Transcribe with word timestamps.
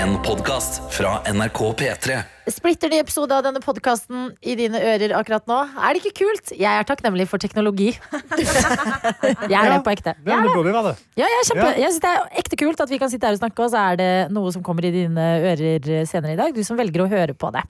En 0.00 0.14
podcast 0.24 0.78
fra 0.94 1.18
NRK 1.28 1.58
P3 1.76 2.14
Splitter 2.48 2.88
de 2.92 3.00
episode 3.02 3.34
av 3.36 3.42
denne 3.44 3.60
podkasten 3.60 4.30
i 4.40 4.54
dine 4.56 4.78
ører 4.80 5.12
akkurat 5.18 5.44
nå. 5.50 5.58
Er 5.76 5.92
det 5.94 6.00
ikke 6.00 6.22
kult? 6.22 6.52
Jeg 6.56 6.68
er 6.70 6.86
takknemlig 6.88 7.26
for 7.28 7.42
teknologi. 7.42 7.90
jeg 9.52 9.58
er 9.60 9.68
det 9.68 9.80
på 9.84 9.92
ekte. 9.92 10.14
Det 10.24 10.32
er 10.32 10.48
det. 10.48 10.94
Ja, 11.20 11.26
jeg, 11.26 11.36
er 11.42 11.48
kjempe, 11.50 11.66
Ja. 11.66 11.74
jeg 11.82 11.92
synes 11.92 12.00
det 12.06 12.12
er 12.14 12.40
ekte 12.42 12.58
kult 12.62 12.82
at 12.82 12.94
vi 12.94 13.00
kan 13.02 13.12
sitte 13.12 13.28
her 13.28 13.36
og 13.36 13.42
snakke, 13.42 13.66
og 13.66 13.74
så 13.74 13.82
er 13.90 14.00
det 14.00 14.10
noe 14.34 14.54
som 14.54 14.64
kommer 14.66 14.88
i 14.88 14.92
dine 14.94 15.26
ører 15.52 15.90
senere 16.08 16.34
i 16.34 16.40
dag. 16.40 16.56
Du 16.56 16.62
som 16.66 16.80
velger 16.80 17.04
å 17.04 17.10
høre 17.10 17.36
på 17.36 17.52
det. 17.54 17.66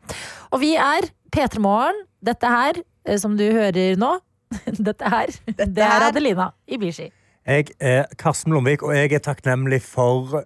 Og 0.54 0.62
vi 0.62 0.76
er 0.78 1.10
P3 1.34 1.60
Morgen. 1.66 1.98
Dette 2.24 2.52
her, 2.52 2.78
eh, 3.08 3.18
som 3.20 3.34
du 3.36 3.44
hører 3.48 3.98
nå, 4.00 4.14
dette 4.88 5.12
her, 5.16 5.34
det 5.58 5.82
er. 5.82 6.06
Adelina 6.12 6.52
Ibishi. 6.70 7.10
Jeg 7.48 7.74
er 7.82 8.06
Karsten 8.20 8.54
Blomvik, 8.54 8.86
og 8.86 8.94
jeg 8.94 9.12
er 9.18 9.24
takknemlig 9.24 9.82
for 9.82 10.44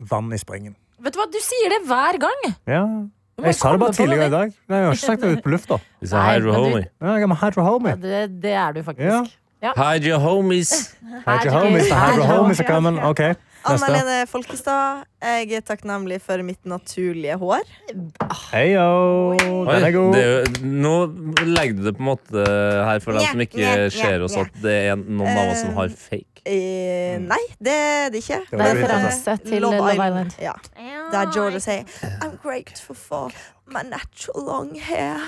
vann 0.00 0.32
i 0.32 0.38
springen. 0.40 0.76
Vet 1.00 1.14
du 1.14 1.20
hva, 1.20 1.26
du 1.32 1.38
sier 1.40 1.72
det 1.72 1.80
hver 1.88 2.18
gang. 2.20 2.46
Ja. 2.68 2.84
Jeg 3.40 3.54
sa 3.56 3.70
det 3.72 3.80
bare 3.80 3.92
tidligere 3.96 4.26
i 4.28 4.32
dag. 4.32 4.50
Nei, 4.68 4.76
Jeg 4.76 4.86
har 4.86 4.96
ikke 4.96 5.06
sagt 5.06 5.22
det 5.22 5.30
ute 5.32 5.44
på 5.44 5.52
lufta. 5.54 5.78
Hydro 6.04 6.52
homie. 6.52 6.88
Ja, 7.00 7.14
jeg 7.16 7.22
er 7.22 7.30
med 7.32 7.38
Hydro 7.40 7.62
Homie. 7.64 7.94
Det, 7.96 8.42
det 8.42 8.52
er 8.52 8.72
du 8.76 8.82
faktisk. 8.84 9.36
Ja. 9.62 9.72
Hydro 9.76 10.18
homies. 10.20 10.72
Hydro 11.26 11.50
Homies, 11.56 11.88
the 11.88 12.00
Hydro 12.00 12.26
Homies 12.28 12.60
are 12.60 12.68
coming. 12.68 12.98
Ok, 13.04 13.20
Anna. 13.64 13.88
Lene 13.92 14.16
Folkestad, 14.30 15.02
jeg 15.20 15.52
er 15.58 15.64
takknemlig 15.66 16.20
for 16.24 16.40
mitt 16.46 16.60
naturlige 16.68 17.36
hår. 17.40 17.66
Hei, 18.52 18.70
yo. 18.72 19.34
Den 19.68 19.84
er 19.84 19.92
god. 19.94 20.14
det 20.16 20.22
er 20.22 20.30
jo, 20.30 20.70
nå 20.86 20.94
legger 21.44 21.76
du 21.76 21.82
det 21.90 21.94
på 21.98 22.04
en 22.04 22.08
måte 22.08 22.44
her 22.88 23.02
for 23.04 23.18
dem 23.18 23.26
som 23.28 23.44
ikke 23.44 23.74
ser 23.94 24.24
oss, 24.24 24.36
at 24.40 24.56
det 24.64 24.76
er 24.92 24.96
noen 25.00 25.28
av 25.34 25.52
oss 25.52 25.64
som 25.64 25.76
har 25.76 25.92
fake. 25.92 26.26
Eh, 26.48 27.18
nei, 27.20 27.40
det 27.60 27.74
er 27.76 28.12
det 28.14 28.22
ikke. 28.24 28.40
Det 28.48 28.56
er 28.56 28.62
det 28.64 28.70
vi 28.78 28.84
Referanse 28.86 29.36
til 29.44 29.60
Love 29.66 29.92
Island. 29.92 30.36
Ja. 30.40 30.54
Der 31.12 31.32
Georgia 31.34 31.60
sier 31.60 31.84
I'm 32.24 32.38
grateful 32.40 32.96
for 32.96 33.28
my 33.68 33.82
natural 33.84 34.46
long 34.46 34.72
hair. 34.80 35.20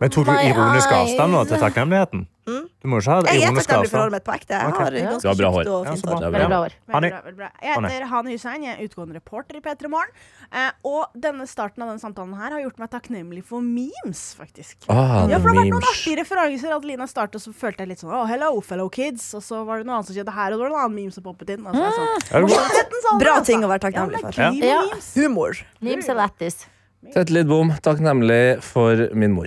Men 0.00 0.10
tok 0.12 0.28
du 0.28 0.34
ironisk 0.36 0.92
avstand 0.92 1.32
nå 1.32 1.46
til 1.48 1.64
takknemligheten? 1.64 2.26
Mm. 2.42 2.64
Du 2.82 2.88
må 2.90 2.98
ikke 2.98 3.12
ha 3.12 3.22
Jeg 3.32 3.42
er 3.46 3.54
takknemlig 3.54 3.90
for 3.92 3.98
håret 4.02 4.12
mitt 4.16 4.24
på 4.26 4.32
ekte. 4.34 4.48
Jeg 4.58 4.72
har 4.74 4.92
Ja. 4.98 5.10
ganske 5.12 5.34
bra 5.38 5.50
hår. 5.54 5.68
og 5.70 5.86
fint 5.86 6.00
så 6.02 6.06
bra. 6.18 6.30
Bra 6.30 6.58
år. 6.66 6.72
Veldig 6.90 7.10
bra, 7.12 7.20
veldig 7.22 7.36
bra. 7.38 7.48
Jeg 7.62 7.76
heter 7.78 8.06
Hani 8.10 8.32
Hussein, 8.32 8.62
jeg 8.64 8.72
er 8.78 8.88
utgående 8.88 9.14
reporter 9.14 9.56
i 9.56 9.60
P3 9.60 9.88
Morgen. 9.88 10.10
Eh, 10.52 10.70
og 10.84 11.06
denne 11.14 11.46
starten 11.46 11.82
av 11.84 11.88
denne 11.92 12.02
samtalen 12.02 12.34
her 12.36 12.50
har 12.50 12.60
gjort 12.64 12.78
meg 12.82 12.90
takknemlig 12.90 13.44
for 13.44 13.60
memes, 13.62 14.34
faktisk. 14.34 14.76
Ah, 14.88 15.28
Ja, 15.28 15.38
for 15.38 15.52
det 15.52 15.56
har 15.56 15.64
vært 15.64 15.70
noen 15.70 15.86
artige 15.86 16.16
referanser. 16.18 16.74
Adelina 16.74 17.06
startet, 17.06 17.36
og 17.36 17.42
så 17.46 17.54
følte 17.54 17.78
jeg 17.86 17.88
litt 17.88 18.00
sånn 18.00 18.10
Oh, 18.12 18.26
hello, 18.26 18.60
fellow 18.60 18.88
kids. 18.88 19.34
Og 19.34 19.40
så 19.42 19.64
var 19.64 19.78
det 19.78 19.86
noe 19.86 19.96
annet 20.02 20.06
som 20.06 20.16
skjedde 20.16 20.32
her, 20.34 20.52
og 20.52 20.58
det 20.58 20.66
var 20.66 20.70
noen 20.70 20.84
annen 20.84 20.96
meme 20.98 21.12
som 21.12 21.22
poppet 21.22 21.48
inn. 21.50 21.64
Og 21.66 21.72
så 21.74 21.78
er 21.78 21.92
sånn, 21.94 22.48
det 22.48 22.50
godt? 22.50 23.20
Bra 23.22 23.32
altså. 23.38 23.46
ting 23.46 23.62
å 23.62 23.68
være 23.68 23.80
takknemlig 23.86 24.20
for. 24.20 24.30
det 24.32 24.58
Ja. 24.66 24.82
memes. 24.82 25.14
Humor. 25.14 25.56
Memes 25.80 26.08
er 26.08 26.14
lættis. 26.14 26.66
Tette 27.14 27.30
litt 27.30 27.46
bom. 27.46 27.70
takknemlig 27.82 28.62
for 28.62 29.08
min 29.14 29.32
mor. 29.32 29.46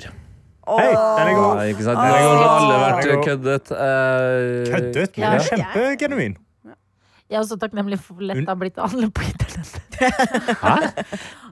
Hei, 0.65 0.87
den 0.89 1.27
er 1.29 1.35
god. 1.37 1.59
Ja, 1.61 1.67
ikke 1.73 1.83
sant? 1.85 1.99
Ah. 1.99 2.07
Det 2.09 2.23
har 2.25 2.47
alle 2.55 2.79
vært 2.81 3.03
Den 3.03 3.11
er 3.11 3.15
god. 3.15 3.27
køddet. 3.29 3.71
Uh, 3.75 4.73
Køddet, 4.73 5.17
men 5.17 5.25
Ja. 5.25 5.35
er 5.35 5.45
kjempegenuin. 5.51 6.35
Jeg 7.25 7.39
er 7.39 7.41
også 7.41 7.55
takknemlig 7.57 7.97
for 7.99 8.13
hvor 8.19 8.27
lett 8.29 8.37
det 8.37 8.47
har 8.51 8.57
blitt 8.61 8.75
å 8.77 8.85
handle 8.85 9.07
på 9.09 9.23
internett. 9.25 9.79
Hæ? 10.61 10.73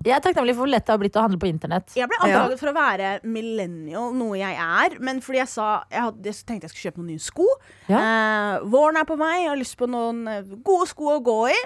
Jeg 0.05 0.13
er 0.13 0.19
takknemlig 0.21 0.53
for 0.53 0.61
hvor 0.65 0.69
lett 0.69 0.85
det 0.85 0.93
har 0.93 0.99
blitt 1.01 1.15
å 1.17 1.23
handle 1.25 1.39
på 1.41 1.47
internett. 1.49 1.95
Jeg 1.97 2.09
ble 2.11 2.19
anklaget 2.21 2.59
for 2.61 2.69
å 2.69 2.73
være 2.77 3.13
millennial, 3.25 4.11
noe 4.13 4.37
jeg 4.37 4.53
er. 4.53 4.97
Men 5.01 5.21
fordi 5.25 5.39
jeg 5.41 5.49
sa 5.49 5.69
Jeg, 5.89 6.01
hadde, 6.05 6.21
jeg 6.29 6.45
tenkte 6.45 6.67
jeg 6.69 6.73
skulle 6.75 6.91
kjøpe 6.91 7.01
noen 7.01 7.09
nye 7.15 7.23
sko. 7.25 7.47
Eh, 7.89 8.67
våren 8.69 9.01
er 9.01 9.07
på 9.09 9.17
vei, 9.17 9.33
jeg 9.45 9.49
har 9.49 9.57
lyst 9.63 9.77
på 9.81 9.89
noen 9.89 10.21
eh, 10.29 10.43
gode 10.61 10.89
sko 10.93 11.09
å 11.15 11.23
gå 11.25 11.39
i. 11.55 11.57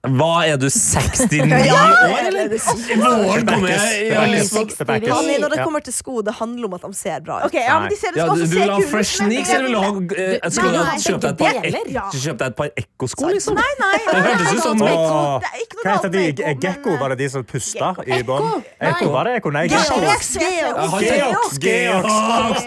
Hva 0.00 0.46
er 0.48 0.56
du, 0.56 0.64
69 0.72 1.52
år, 1.76 2.20
eller? 2.24 2.48
I 2.48 2.96
våren 2.96 3.44
kommer 3.44 3.68
jeg 3.68 4.06
jeg 4.08 4.14
har 4.16 4.30
lyst 4.32 4.54
Det. 4.80 5.10
Hanni, 5.12 5.34
når 5.42 5.52
det 5.52 5.58
kommer 5.60 5.82
til 5.84 5.92
sko, 5.92 6.22
det 6.24 6.32
handler 6.38 6.70
om 6.70 6.76
at 6.78 6.86
de 6.86 6.96
ser 6.96 7.20
bra 7.26 7.34
ut. 7.42 7.50
Ok, 7.50 7.56
ja, 7.60 7.74
men 7.82 7.90
de 7.92 7.98
ser, 8.00 8.08
ja, 8.16 8.24
skal 8.24 8.38
du, 8.40 8.44
du 8.46 8.54
vil 8.54 8.62
ha 8.64 8.78
kule 8.78 8.86
ut, 8.86 8.90
fresh 8.94 9.20
men- 9.20 9.28
sneaks, 9.34 9.50
eller 9.52 9.66
vil 9.68 9.74
du 9.76 9.80
ha 9.82 9.90
eh, 10.24 10.48
Skulle 10.56 10.72
du 10.72 10.78
Nei, 10.80 10.96
kjøpt 11.04 11.20
deg 11.20 11.30
et 11.30 11.36
begge 11.42 11.52
par 11.52 11.60
deler. 11.66 11.84
ek- 11.84 11.92
Ja. 11.92 12.04
kjøpt 12.16 12.40
deg 12.40 12.48
et 12.48 12.56
par 12.62 12.68
ekkosko, 12.84 13.28
liksom? 13.34 13.54
Nei, 13.60 13.72
nei, 13.82 13.98
Det 14.08 14.22
hørtes 14.24 14.48
ut 14.56 14.62
som 14.64 14.78
det 14.80 14.88
er 14.88 14.96
Åh. 14.96 15.36
det 15.44 15.48
er 15.52 15.60
ikke 15.66 15.76
noe 15.76 15.84
Hva 15.84 15.90
galt 15.90 16.00
heter 16.00 16.12
de? 16.16 16.24
Gekko? 16.64 16.88
eh, 16.96 17.00
Var 17.04 17.08
det 17.12 17.18
de 17.20 17.28
som 17.36 17.44
pusta 17.52 17.92
i 18.00 18.22
bånn? 18.24 18.48
Ekko? 18.48 18.88
Ekko, 18.94 19.06
var 19.12 19.22
det 19.28 19.32
Ekko? 19.42 19.48
Nei, 19.52 19.66
Geox, 19.68 19.84
Gekko. 19.84 20.00
Geox, 20.00 20.24
Geox. 20.40 21.60
Geox, 21.60 21.60
Geox. 21.60 22.64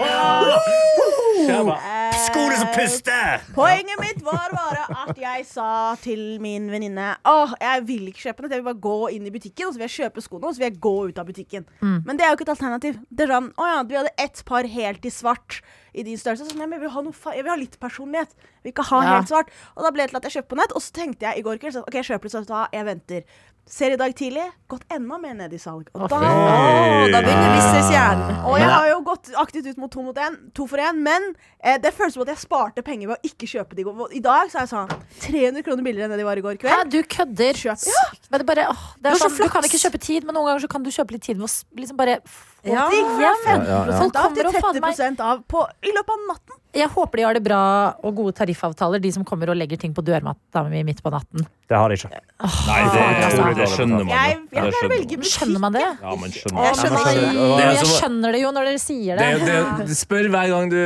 eh, 1.50 2.03
Skoene 2.14 2.58
som 2.60 2.70
puster! 2.76 3.42
Poenget 3.56 4.00
mitt 4.02 4.20
var 4.26 4.52
bare 4.54 4.84
at 5.04 5.18
jeg 5.18 5.46
sa 5.50 5.68
til 6.04 6.20
min 6.44 6.68
venninne 6.72 7.08
Åh, 7.28 7.54
jeg 7.62 7.84
vil 7.88 8.10
ikke 8.12 8.28
kjøpe 8.28 8.44
nett, 8.46 8.54
jeg 8.54 8.62
vil 8.62 8.68
bare 8.70 8.82
gå 8.86 8.98
inn 9.16 9.26
i 9.30 9.32
butikken 9.34 9.70
og 9.70 9.74
så 9.74 9.82
vil 9.82 9.88
jeg 9.88 9.96
kjøpe 9.96 10.24
skoene 10.24 10.50
og 10.50 10.54
så 10.56 10.62
vil 10.62 10.68
jeg 10.70 10.78
gå 10.84 10.94
ut 11.10 11.22
av 11.24 11.28
butikken. 11.30 11.66
Men 11.82 12.20
det 12.20 12.26
er 12.28 12.32
jo 12.34 12.38
ikke 12.38 12.46
et 12.48 12.54
alternativ. 12.54 13.00
Det 13.10 13.26
er 13.26 13.34
sånn, 13.34 13.50
å 13.58 13.70
ja, 13.72 13.80
Vi 13.90 13.98
hadde 13.98 14.14
ett 14.28 14.44
par 14.48 14.70
helt 14.76 15.08
i 15.10 15.14
svart 15.14 15.62
i 15.94 16.06
din 16.06 16.18
størrelse. 16.18 16.48
Sånn, 16.52 16.62
jeg, 16.64 16.82
vil 16.84 16.90
ha 16.94 17.02
noe, 17.06 17.14
fa- 17.18 17.34
jeg 17.38 17.46
vil 17.46 17.54
ha 17.54 17.58
litt 17.60 17.76
personlighet. 17.82 18.32
Jeg 18.38 18.64
vil 18.66 18.74
ikke 18.74 18.88
ha 18.90 19.02
Ja. 19.04 19.10
helt 19.18 19.30
svart. 19.30 19.50
Og 19.78 19.84
da 19.86 19.92
ble 19.94 20.04
det 20.06 20.10
til 20.14 20.18
at 20.22 20.24
jeg 20.30 20.36
kjøpte 20.38 20.50
på 20.54 20.58
nett, 20.62 20.72
og 20.74 20.82
så 20.82 20.92
tenkte 20.96 21.28
jeg 21.28 21.38
i 21.38 21.44
går 21.46 21.60
kveld 21.62 21.74
så, 21.76 21.84
ok, 21.86 21.94
jeg 22.02 22.08
kjøper 22.10 22.30
litt 22.30 22.48
du 22.48 22.54
hva, 22.54 22.64
jeg 22.74 22.86
venter. 22.88 23.22
Ser 23.64 23.94
i 23.96 23.98
dag 23.98 24.12
tidlig, 24.16 24.44
gått 24.68 24.84
enda 24.92 25.18
mer 25.18 25.34
ned 25.38 25.54
i 25.56 25.60
salg. 25.62 25.88
Og 25.96 26.02
da 26.12 26.18
Å, 26.20 27.06
da 27.14 27.22
begynner 27.24 27.54
businesshjernen. 27.56 28.42
og 28.44 28.58
jeg 28.60 28.68
har 28.68 28.88
jo 28.90 28.98
gått 29.08 29.30
aktivt 29.40 29.70
ut 29.72 29.78
mot 29.80 29.92
to 29.94 30.04
mot 30.04 30.18
en, 30.20 30.36
to 30.54 30.68
for 30.68 30.84
én, 30.84 31.00
men 31.06 31.30
eh, 31.64 31.78
det 31.82 31.94
føles 31.96 32.14
som 32.18 32.26
at 32.26 32.34
jeg 32.34 32.42
sparte 32.44 32.84
penger 32.84 33.14
ved 33.14 33.16
å 33.24 33.32
ikke 33.32 33.48
kjøpe 33.48 33.78
de. 33.78 33.82
i 33.82 33.88
går. 33.88 34.14
I 34.20 34.24
dag 34.26 34.52
så 34.52 34.60
er 34.60 34.68
jeg 34.68 34.74
sånn 34.74 34.92
300 35.24 35.64
kroner 35.64 35.88
billigere 35.88 36.10
enn 36.10 36.16
det 36.18 36.20
de 36.22 36.28
var 36.28 36.38
i 36.38 36.44
går 36.44 36.60
Hæ, 36.60 36.82
du 36.92 37.00
kødder. 37.08 37.54
Kjøp. 37.64 37.88
Men 38.30 38.44
det 38.44 38.50
bare, 38.52 38.68
åh, 38.70 38.84
det 39.00 39.04
Du 39.04 39.08
er 39.08 39.16
har 39.16 39.22
så 39.24 39.30
sånn, 39.32 39.48
du 39.48 39.56
kan 39.56 39.64
ikke 39.72 39.80
kjøpe 39.88 40.04
tid, 40.12 40.28
men 40.28 40.36
noen 40.36 40.52
ganger 40.52 40.66
så 40.68 40.72
kan 40.76 40.84
du 40.84 40.92
kjøpe 40.92 41.16
litt 41.16 41.24
tid 41.24 41.40
med 41.40 41.48
å 41.48 41.80
liksom 41.80 41.98
bare 42.04 42.20
Ja. 42.64 42.88
Ja, 42.90 43.34
ja, 43.46 43.56
ja. 43.68 43.98
Folk 44.00 44.14
til 44.14 44.22
kommer 44.24 44.48
og 44.48 44.60
fader 44.64 44.84
meg 44.86 44.96
30 44.96 45.24
av 45.24 45.42
på, 45.52 45.66
i 45.84 45.92
løpet 45.96 46.14
av 46.16 46.28
natten. 46.32 46.60
Jeg 46.74 46.90
håper 46.90 47.20
de 47.20 47.26
har 47.28 47.36
det 47.38 47.44
bra 47.46 47.58
og 48.02 48.16
gode 48.18 48.34
tariffavtaler, 48.34 49.02
de 49.04 49.12
som 49.14 49.26
kommer 49.28 49.52
og 49.54 49.58
legger 49.60 49.78
ting 49.78 49.92
på 49.94 50.02
dørmatta 50.02 50.64
mi 50.72 50.80
midt 50.88 51.04
på 51.06 51.12
natten. 51.14 51.44
Det 51.70 51.78
har 51.78 51.92
de 51.92 51.98
ikke. 52.00 52.10
Nei, 52.44 52.80
det, 52.92 53.04
altså. 53.24 53.44
det 53.58 53.68
skjønner 53.72 54.02
man 54.04 54.10
jo. 54.10 54.16
jeg 54.16 54.40
Det 54.50 54.64
pleier 54.80 55.14
å 55.14 55.30
skjønner 55.34 55.62
man. 55.64 55.76
det? 55.78 55.84
Ja, 55.86 56.16
man 56.20 56.34
skjønner 56.34 56.66
Jeg 56.66 56.80
skjønner 56.80 57.06
Ja, 57.14 57.46
det. 57.58 57.68
Jeg 57.78 57.90
skjønner 57.94 58.36
det 58.36 58.42
jo 58.42 58.50
når 58.58 58.68
dere 58.68 58.82
sier 58.84 59.22
Det, 59.22 59.30
det. 59.46 59.56
det, 59.88 59.98
spør 59.98 60.28
hver 60.34 60.50
gang 60.52 60.74
du 60.74 60.80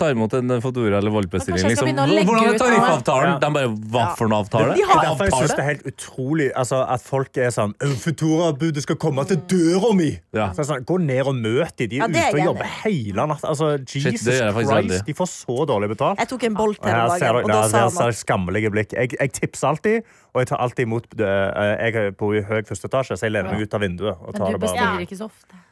tar 0.00 0.14
imot 0.14 0.36
en 0.38 0.54
Fodora 0.64 1.00
eller 1.02 1.14
Volt-bestilling. 1.14 1.66
Jeg 1.66 1.78
skal 1.78 1.90
Liksom. 1.94 2.30
Hvordan 2.30 2.48
er 2.54 2.58
tariffavtalen? 2.62 3.34
Ja. 3.34 3.36
De 3.44 3.50
bare 3.58 3.70
Hva 3.94 4.06
for 4.18 4.30
en 4.30 4.36
avtale? 4.38 4.74
De 4.78 4.86
har 4.88 5.02
derfor 5.04 5.28
jeg 5.28 5.36
synes 5.38 5.54
det 5.54 5.64
er 5.64 5.70
helt 5.70 5.86
utrolig 5.92 6.48
altså, 6.62 6.80
at 6.96 7.04
folk 7.04 7.42
er 7.44 7.52
sånn 7.54 7.74
Futura-budet 8.04 8.86
skal 8.86 8.98
komme 9.02 9.26
til 9.28 9.42
døra 9.50 9.92
mi! 9.98 10.10
Ja. 10.34 10.48
Så 10.56 10.66
sånn, 10.70 10.86
Gå 10.88 10.98
ned 11.04 11.13
og 11.22 11.34
møt 11.36 11.78
dem. 11.78 11.88
De 11.88 11.96
er 11.96 12.02
ja, 12.02 12.06
er 12.06 12.34
ute 12.34 12.40
og 12.40 12.46
jobber 12.48 12.70
hele 12.84 13.26
natta. 13.30 13.48
Altså, 13.52 13.68
Jesus 13.78 14.28
aldri. 14.28 14.64
Christ, 14.64 15.06
de 15.06 15.14
får 15.14 15.30
så 15.30 15.58
dårlig 15.70 15.88
betalt. 15.94 16.18
Jeg 16.18 16.28
tok 16.28 16.46
en 16.50 16.54
bolt 16.58 16.84
her 16.84 16.94
her 16.94 17.04
om 17.04 17.18
dagen, 17.18 17.44
og 17.44 17.50
da 17.54 17.60
sa 17.68 17.84
ser 17.88 18.02
at 18.08 18.14
jeg 18.14 18.20
skammelige 18.24 18.70
blikk. 18.74 18.92
Jeg, 18.92 19.14
jeg 19.20 19.32
tipser 19.38 19.68
alltid, 19.68 20.02
og 20.34 20.40
jeg 20.42 20.50
tar 20.52 20.64
alltid 20.66 20.88
imot. 20.88 21.06
Eh, 21.20 21.92
Jeg 21.94 22.16
bor 22.16 22.34
i 22.34 22.42
høy 22.42 22.62
første 22.66 22.90
etasje, 22.90 23.16
så 23.16 23.26
jeg 23.28 23.32
lener 23.36 23.52
meg 23.54 23.62
ut 23.68 23.74
av 23.74 23.80
vinduet. 23.80 24.16
Og 24.20 24.34
tar 24.34 24.44
Men 24.44 24.52
du 24.52 24.58
det 24.58 24.64
bestiller 24.66 25.06
ikke 25.06 25.20
så 25.22 25.30
ofte. 25.30 25.63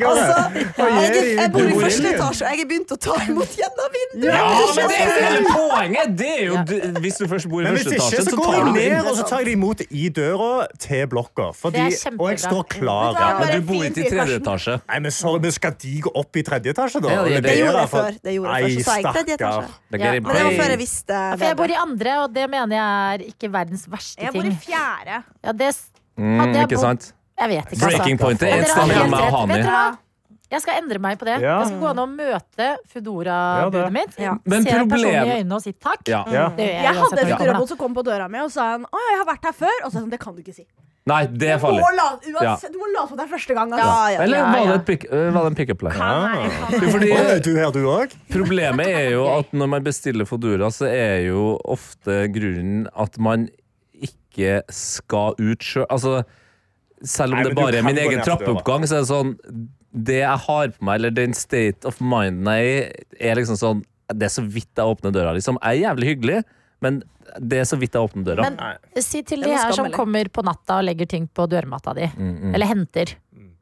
Altså, 0.00 0.34
jeg, 1.40 1.50
bor 1.52 1.60
i 1.60 1.74
første 1.80 2.10
etasje, 2.10 2.44
og 2.44 2.50
jeg 2.50 2.58
har 2.60 2.68
begynt 2.70 2.92
å 2.94 2.98
ta 3.00 3.16
imot 3.28 3.52
gjennom 3.58 3.94
vinduet. 3.96 4.34
Ja, 4.34 4.48
men 4.76 4.90
det 4.90 4.98
er 5.00 5.12
hele 5.16 5.42
poenget! 5.50 6.14
Det 6.20 6.30
er 6.30 6.44
jo, 6.46 6.54
Hvis 7.04 7.18
du 7.20 7.24
først 7.30 7.48
bor 7.52 7.62
i 7.62 7.72
første 7.74 7.94
etasje, 7.96 8.24
så 8.26 8.36
går 8.36 8.44
tar 8.44 8.56
jeg 8.56 8.64
du 8.66 8.72
ned, 8.78 9.10
og 9.10 9.16
så 9.20 9.26
tar 9.30 9.42
jeg 9.44 9.48
de 9.50 9.54
imot 9.58 9.84
i 9.90 10.04
døra 10.20 10.50
til 10.82 11.04
blokka. 11.12 11.50
Fordi, 11.60 11.84
og 12.16 12.26
jeg 12.32 12.42
står 12.44 12.64
klar. 12.74 13.18
Ja, 13.20 13.28
Men 13.40 13.52
du 13.54 13.66
bor 13.70 13.84
ikke 13.86 14.04
i 14.04 14.10
tredje 14.10 14.40
etasje. 14.40 14.76
Nei, 14.90 14.98
men 15.06 15.14
sorry, 15.14 15.40
men 15.46 15.52
Skal 15.60 15.74
de 15.82 15.94
gå 16.06 16.10
opp 16.16 16.36
i 16.40 16.42
tredje 16.46 16.72
etasje, 16.74 17.00
da? 17.04 17.08
Ja, 17.12 17.40
det- 17.40 17.56
gjorde 17.60 17.80
jeg 17.84 17.90
før. 17.94 18.18
Det 18.24 18.32
gjorde 18.36 18.56
jeg 18.56 18.64
før. 18.64 18.80
Så 18.80 18.84
sa 18.90 18.96
jeg 18.96 19.14
tredje 19.14 19.34
etasje. 19.38 19.68
Ja. 19.90 20.12
Men 20.12 20.34
det 20.34 20.44
var 20.46 20.52
før 20.64 20.70
jeg 20.74 20.78
visste 20.80 21.20
For 21.36 21.44
jeg 21.50 21.56
bor 21.56 21.70
i 21.74 21.78
andre, 21.80 22.18
og 22.24 22.34
det 22.34 22.46
mener 22.50 22.76
jeg 22.76 23.14
er 23.20 23.24
ikke 23.34 23.52
verdens 23.52 23.86
verste 23.90 24.16
ting. 24.16 24.26
Jeg 24.26 24.32
bor 24.34 24.50
i 24.50 24.56
fjerde. 24.66 25.22
Ja, 25.44 25.52
det, 25.52 25.70
Mm, 26.20 26.36
Hadde 26.40 26.58
jeg 26.58 26.68
bodd- 26.68 26.80
sant? 26.82 27.12
Jeg 27.40 27.48
vet 27.48 27.64
ikke, 27.64 27.80
altså. 27.80 27.86
Breaking 27.88 28.18
point 28.20 28.42
er 28.42 28.50
Men 28.50 28.60
ett 28.60 28.66
dere 28.66 28.76
sted 28.76 28.88
mellom 28.92 29.10
meg 29.10 29.32
og. 29.32 29.48
Hani. 29.50 29.98
Jeg 30.50 30.62
skal 30.64 30.80
endre 30.82 30.98
meg 30.98 31.18
på 31.20 31.24
det. 31.28 31.36
Ja. 31.44 31.58
Jeg 31.62 31.68
skal 31.70 31.78
gå 31.78 31.88
an 31.92 31.98
og 32.02 32.08
møte 32.10 32.68
Foodora-budet 32.90 33.84
Ja, 33.84 33.90
mitt. 33.94 34.16
Ja. 34.18 34.32
Men 34.50 34.64
se 34.64 34.70
personen 34.70 34.82
i 34.82 34.90
problem- 34.90 35.28
øynene 35.36 35.54
og 35.54 35.62
si 35.62 35.72
takk. 35.72 36.00
Ja. 36.10 36.24
Mm. 36.26 36.58
Jeg, 36.58 36.82
Jeg 36.82 36.94
hadde 36.98 37.20
en. 37.22 37.28
Foodora-bod 37.36 37.68
som 37.70 37.78
kom 37.78 37.94
på 37.94 38.02
døra 38.04 38.26
mi 38.28 38.38
og 38.42 38.50
sa 38.50 38.72
han, 38.72 38.84
å, 38.90 39.02
jeg 39.12 39.18
har 39.20 39.26
vært 39.30 39.44
her 39.46 39.52
før. 39.60 39.76
Og 39.84 39.90
så 39.90 39.92
sa 39.94 40.00
han, 40.00 40.10
det 40.10 40.18
kan 40.20 40.34
du 40.34 40.42
ikke 40.42 40.54
si. 40.56 40.66
Nei, 41.06 41.20
det 41.26 41.48
er 41.54 41.56
Du 41.56 41.62
farlig. 41.64 41.78
du 41.80 42.78
må 42.78 42.88
late 42.92 43.08
som 43.08 43.16
det 43.16 43.24
er 43.24 43.30
første 43.30 43.54
gang. 43.54 43.70
Altså. 43.72 43.86
Ja, 43.86 44.08
ja. 44.10 44.22
Eller 44.26 44.36
Ja, 44.36 44.50
var 44.52 44.66
det 44.66 44.74
et 44.74 44.86
pick- 44.90 45.06
øh, 45.10 45.30
var 45.32 45.42
det 45.46 45.50
en 45.52 45.54
pickup 45.62 45.82
line? 45.82 45.98
Nei, 45.98 46.50
Jo, 46.74 46.90
Fordi 46.90 47.10
Oi, 47.14 47.38
du 47.46 47.54
her, 47.56 47.70
du 47.70 47.80
òg? 47.86 48.12
Problemet 48.34 48.86
er 48.90 49.10
jo 49.14 49.24
at 49.38 49.52
når 49.54 49.68
man 49.68 49.84
bestiller 49.86 50.26
Fodora, 50.28 50.66
så 50.74 50.90
er 50.90 51.26
jo 51.30 51.58
ofte 51.64 52.26
grunnen 52.34 52.86
at 52.98 53.18
man 53.18 53.48
ikke 54.02 54.62
skal 54.70 55.34
ut 55.38 55.58
sjøl. 55.62 55.86
Altså, 55.88 56.24
selv 57.04 57.34
om 57.34 57.38
Nei, 57.40 57.44
det 57.48 57.56
bare 57.58 57.78
er 57.80 57.86
min 57.86 57.98
egen 57.98 58.22
trappeoppgang, 58.24 58.86
så 58.88 58.98
er 58.98 59.04
det 59.04 59.10
sånn 59.10 59.36
Det 59.90 60.20
jeg 60.20 60.42
har 60.46 60.68
på 60.74 60.84
meg, 60.86 61.00
eller 61.00 61.14
den 61.14 61.32
state 61.34 61.88
of 61.88 62.00
minden 62.00 62.46
jeg 62.52 62.74
er, 62.76 63.06
er 63.30 63.40
liksom 63.40 63.56
sånn 63.58 63.80
Det 64.12 64.28
er 64.28 64.34
så 64.34 64.44
vidt 64.44 64.70
jeg 64.76 64.84
åpner 64.84 65.14
døra, 65.14 65.32
liksom. 65.36 65.58
Jeg 65.62 65.80
er 65.80 65.88
jævlig 65.88 66.10
hyggelig, 66.14 66.42
Men 66.80 67.02
det 67.38 67.60
er 67.62 67.66
så 67.68 67.78
vidt 67.78 67.94
jeg 67.94 68.02
åpner 68.02 68.24
døra. 68.26 68.46
Men 68.50 69.02
si 69.04 69.22
til 69.22 69.44
de 69.44 69.52
her 69.54 69.72
som 69.76 69.86
kommer 69.94 70.28
på 70.34 70.42
natta 70.42 70.80
og 70.80 70.86
legger 70.88 71.06
ting 71.06 71.28
på 71.30 71.44
dørmatta 71.46 71.94
di. 71.94 72.08
Mm, 72.16 72.30
mm. 72.32 72.54
Eller 72.56 72.66
henter. 72.66 73.12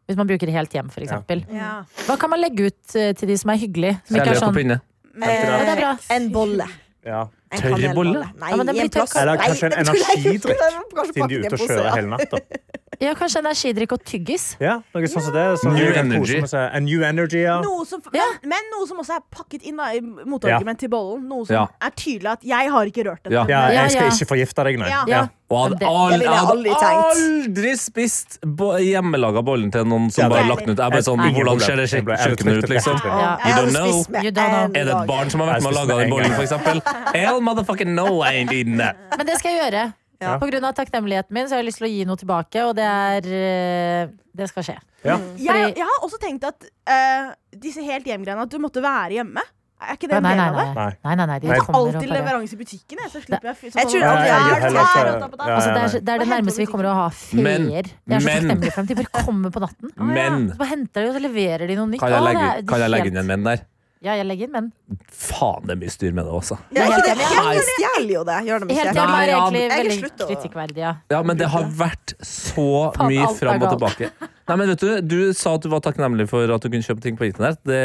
Hvis 0.09 0.17
man 0.17 0.29
bruker 0.31 0.49
det 0.49 0.55
helt 0.55 0.73
hjem, 0.73 0.89
f.eks. 0.89 1.13
Ja. 1.53 1.73
Hva 2.07 2.17
kan 2.17 2.33
man 2.33 2.41
legge 2.41 2.71
ut 2.71 2.95
eh, 2.97 3.11
til 3.19 3.29
de 3.29 3.37
som 3.37 3.53
er 3.53 3.59
hyggelige? 3.61 3.99
Som 4.09 4.17
ikke 4.17 4.31
er 4.31 4.39
på 4.39 4.45
sånn 4.47 4.57
pinne. 4.57 4.79
Eh, 5.19 5.29
Ja, 5.29 5.59
det 5.67 5.75
er 5.75 5.83
bra. 5.83 5.91
En 6.17 6.31
bolle. 6.33 6.69
Ja. 7.05 7.27
En 7.53 7.61
Tørre 7.61 7.93
bolle? 7.97 8.23
Nei, 8.41 8.51
Ja, 8.53 8.57
men 8.57 8.71
den 8.71 8.75
en 8.75 8.81
blir 8.81 8.93
tørr. 8.95 9.13
Eller 9.21 9.41
kanskje 9.43 9.69
en 9.69 9.77
energidrikk, 9.85 10.65
Siden 11.13 11.29
de 11.29 11.37
er 11.37 11.45
ute 11.45 11.59
og 11.59 11.65
kjører 11.67 11.91
hele 11.97 12.13
natta. 12.15 12.41
Ja, 13.01 13.13
kanskje 13.15 13.39
energidrikk 13.45 13.93
og 13.95 14.03
tyggis. 14.03 14.57
Ja, 14.59 14.81
noe 14.95 15.07
sånn 15.07 15.23
som 15.23 15.35
det. 15.35 15.45
Så 15.63 15.71
New 15.71 15.93
energy. 15.95 16.41
seg. 16.51 16.75
A 16.75 16.81
new 16.83 17.03
energy, 17.07 17.45
ja. 17.45 17.61
Noe 17.63 17.85
som, 17.87 18.03
Ja. 18.13 18.25
men, 18.43 18.51
men 18.51 18.71
noe 18.75 18.89
som 18.89 18.99
også 18.99 19.17
er 19.21 19.23
pakket 19.31 19.63
inn 19.63 19.77
da, 19.79 19.93
i 19.95 20.01
motargument 20.01 20.79
til 20.79 20.91
bollen. 20.91 21.29
Noe 21.29 21.47
som 21.47 21.55
Ja. 21.55 21.67
er 21.81 21.91
tydelig 21.95 22.33
at 22.33 22.43
'jeg 22.43 22.71
har 22.71 22.85
ikke 22.87 23.05
rørt 23.07 23.23
den'. 23.23 23.33
Ja. 23.33 23.45
Jeg 23.71 23.91
skal 23.91 24.03
ja. 24.03 24.11
ikke 24.11 24.27
forgifte 24.27 24.65
deg, 24.65 24.79
nei. 24.79 24.89
Ja. 24.89 25.05
Ja. 25.07 25.29
Og 25.51 25.71
jeg 25.71 25.89
hadde, 25.89 26.27
aldri 26.29 26.73
aldri 26.77 27.77
spist 27.79 28.39
bo- 28.45 28.77
hjemmelaga 28.77 29.43
bollen 29.43 29.71
til 29.73 29.85
noen 29.85 30.11
som 30.13 30.25
Ja, 30.25 30.29
bare 30.29 30.43
har 30.43 30.51
lagt 30.57 30.67
den 30.67 30.75
ut. 30.75 30.79
Jeg 30.79 30.91
ble 30.91 30.99
bare 30.99 31.07
sånn, 31.09 31.35
Hvordan 31.35 31.61
ser 31.61 31.77
det 31.77 31.89
kjøkkenet 31.89 32.59
ut, 32.65 32.69
liksom? 32.69 33.01
Ja. 33.05 33.39
You 33.47 33.55
don't 33.55 33.71
know. 33.71 34.23
You 34.23 34.31
don't 34.31 34.49
know. 34.51 34.65
Er 34.75 34.85
det 34.85 34.89
et 34.89 35.07
barn 35.07 35.31
som 35.31 35.41
har 35.41 35.55
vært 35.55 35.63
med 35.63 35.73
og 35.73 35.75
lage 35.75 35.89
laga 35.89 36.01
den 36.03 36.11
bollen, 36.11 36.33
f.eks.? 36.33 37.15
Hell 37.15 37.41
motherfucking 37.41 37.95
no, 37.95 38.23
I 38.23 38.35
ain't 38.45 38.53
eating 38.53 38.77
that. 38.79 38.97
Men 39.17 39.27
det 39.27 39.39
skal 39.39 39.53
jeg 39.53 39.73
gjøre. 39.73 39.93
Ja. 40.19 40.35
På 40.43 40.49
grunn 40.51 40.65
av 40.67 40.75
takknemligheten 40.75 41.35
min 41.35 41.47
så 41.47 41.55
har 41.55 41.63
jeg 41.63 41.69
lyst 41.69 41.79
til 41.79 41.87
å 41.87 41.93
gi 41.93 42.07
noe 42.09 42.19
tilbake, 42.19 42.65
og 42.67 42.73
det 42.75 42.87
er 42.87 43.29
eh, 43.39 44.09
Det 44.35 44.49
skal 44.51 44.67
skje. 44.67 44.75
Ja. 45.07 45.15
Jeg, 45.39 45.77
jeg 45.79 45.87
har 45.87 46.03
også 46.03 46.19
tenkt 46.19 46.43
at 46.47 46.65
uh, 46.91 47.31
disse 47.55 47.83
helt 47.87 48.07
hjem-greiene 48.07 48.43
At 48.43 48.51
du 48.51 48.59
måtte 48.59 48.83
være 48.83 49.21
hjemme. 49.21 49.45
Er 49.79 49.95
ikke 49.95 50.09
det 50.11 50.17
en 50.19 50.27
del 50.27 50.41
av 50.43 50.57
det? 50.59 50.65
nei. 50.75 50.87
Nei. 51.07 51.27
nei, 51.31 51.37
de 51.39 51.59
kommer 51.63 51.79
og 51.79 51.93
Alltid 51.95 52.11
leveranse 52.11 52.57
i 52.57 52.59
butikken. 52.59 52.99
Jeg, 53.05 53.11
så 53.13 53.21
slipper 53.23 53.53
jeg, 53.53 53.71
Jeg 53.77 53.91
tror 53.93 54.01
Ja, 54.03 54.09
jeg 54.11 54.33
jeg 54.33 54.73
altså, 54.75 55.71
det, 55.71 55.85
er, 55.85 56.03
det 56.03 56.15
er 56.17 56.31
nærmeste 56.33 56.63
vi 56.65 56.67
kommer 56.67 56.89
å 56.91 56.95
ha 56.99 57.05
Men- 57.39 57.69
feer. 57.69 57.91
Jeg 57.95 58.17
er 58.17 58.25
så 58.25 58.27
men- 58.27 58.49
takknemlig 58.49 58.73
for 58.75 58.83
dem. 58.83 58.89
De 58.91 58.97
bare 58.99 59.23
kommer 59.23 59.55
på 59.55 59.63
natten. 59.63 59.93
Men 60.19 60.49
Så 60.51 60.59
bare 60.59 60.73
henter 60.75 61.07
de 61.07 61.13
og 61.13 61.15
så 61.15 61.23
leverer 61.23 61.71
de 61.71 61.79
noe 61.79 61.93
nytt. 61.93 62.03
kan 62.03 62.11
jeg 62.17 62.27
legge, 62.27 62.67
kan 62.73 62.83
jeg 62.83 62.91
legge 62.91 63.13
inn 63.13 63.23
en 63.23 63.31
menn 63.31 63.47
der? 63.47 63.63
Ja, 64.05 64.15
jeg 64.15 64.27
legger 64.29 64.47
inn 64.47 64.55
men. 64.55 64.67
Faen, 65.11 65.65
det 65.67 65.75
er 65.75 65.79
mye 65.81 65.91
styr 65.91 66.13
med 66.15 66.29
det 66.29 66.35
også. 66.39 66.59
Ja, 66.77 66.85
Helt 66.87 67.01
ikke 67.01 67.15
det. 67.19 67.27
enig. 67.27 67.45
Mange 67.49 67.63
stjeler 67.67 68.13
jo 68.13 68.25
det. 68.29 68.37
Gjør 68.47 68.63
det 68.63 68.77
Helt 68.79 68.91
er 68.93 68.99
ja, 68.99 69.07
egentlig 69.27 69.63
jeg 69.63 69.71
veldig 69.73 70.11
kritikkverdig, 70.23 70.83
ja. 70.85 70.93
Ja, 71.11 71.23
men 71.27 71.41
det 71.41 71.49
har 71.51 71.67
vært 71.81 72.15
så 72.23 72.67
Faen, 72.95 73.11
mye 73.11 73.31
fram 73.39 73.65
og 73.65 73.73
tilbake. 73.75 74.11
Nei, 74.23 74.57
men 74.57 74.71
vet 74.73 74.85
Du 74.85 75.17
du 75.19 75.33
sa 75.37 75.57
at 75.59 75.65
du 75.65 75.71
var 75.73 75.83
takknemlig 75.85 76.29
for 76.31 76.47
at 76.55 76.63
du 76.63 76.71
kunne 76.71 76.87
kjøpe 76.87 77.03
ting 77.05 77.19
på 77.19 77.27
internett. 77.27 77.59
Det, 77.67 77.83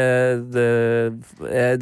det, 0.54 0.68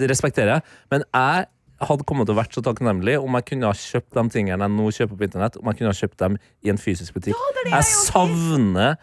det 0.00 0.08
respekterer 0.11 0.56
jeg. 0.56 0.64
Men 0.94 1.05
jeg 1.12 1.50
hadde 1.88 2.06
kommet 2.08 2.29
til 2.29 2.37
å 2.37 2.38
vært 2.40 2.56
så 2.56 2.62
takknemlig 2.64 3.19
om 3.20 3.37
jeg 3.38 3.49
kunne 3.52 3.69
ha 3.70 3.76
kjøpt 3.76 4.17
de 4.17 4.25
tingene 4.32 4.64
jeg 4.69 4.75
nå 4.76 4.88
kjøper 4.96 5.19
på 5.19 5.26
internett, 5.29 5.58
om 5.61 5.69
jeg 5.70 5.81
kunne 5.81 5.93
ha 5.93 5.99
kjøpt 5.99 6.19
dem 6.23 6.38
i 6.62 6.73
en 6.73 6.81
fysisk 6.81 7.17
butikk. 7.19 7.37
jeg 7.67 7.88
savner 7.90 8.96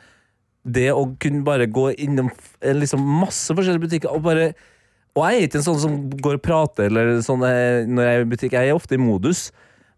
det 0.70 0.90
å 0.94 1.06
kunne 1.22 1.46
bare 1.48 1.70
gå 1.72 1.90
innom 2.04 2.30
eh, 2.62 2.76
liksom 2.76 3.04
masse 3.22 3.54
forskjellige 3.56 3.86
butikker 3.86 4.12
og 4.14 4.26
bare 4.26 4.52
Og 5.20 5.26
jeg 5.28 5.40
er 5.44 5.48
ikke 5.50 5.60
en 5.62 5.68
sånn 5.70 5.82
som 5.84 5.98
går 6.24 6.40
og 6.40 6.46
prater 6.46 6.88
eller 6.90 7.18
sånn 7.26 7.44
eh, 7.48 7.84
når 7.90 8.08
jeg 8.08 8.20
er 8.20 8.24
i 8.26 8.30
butikk. 8.36 8.56
Jeg 8.56 8.72
er 8.72 8.78
ofte 8.80 8.96
i 8.96 9.02
modus. 9.02 9.50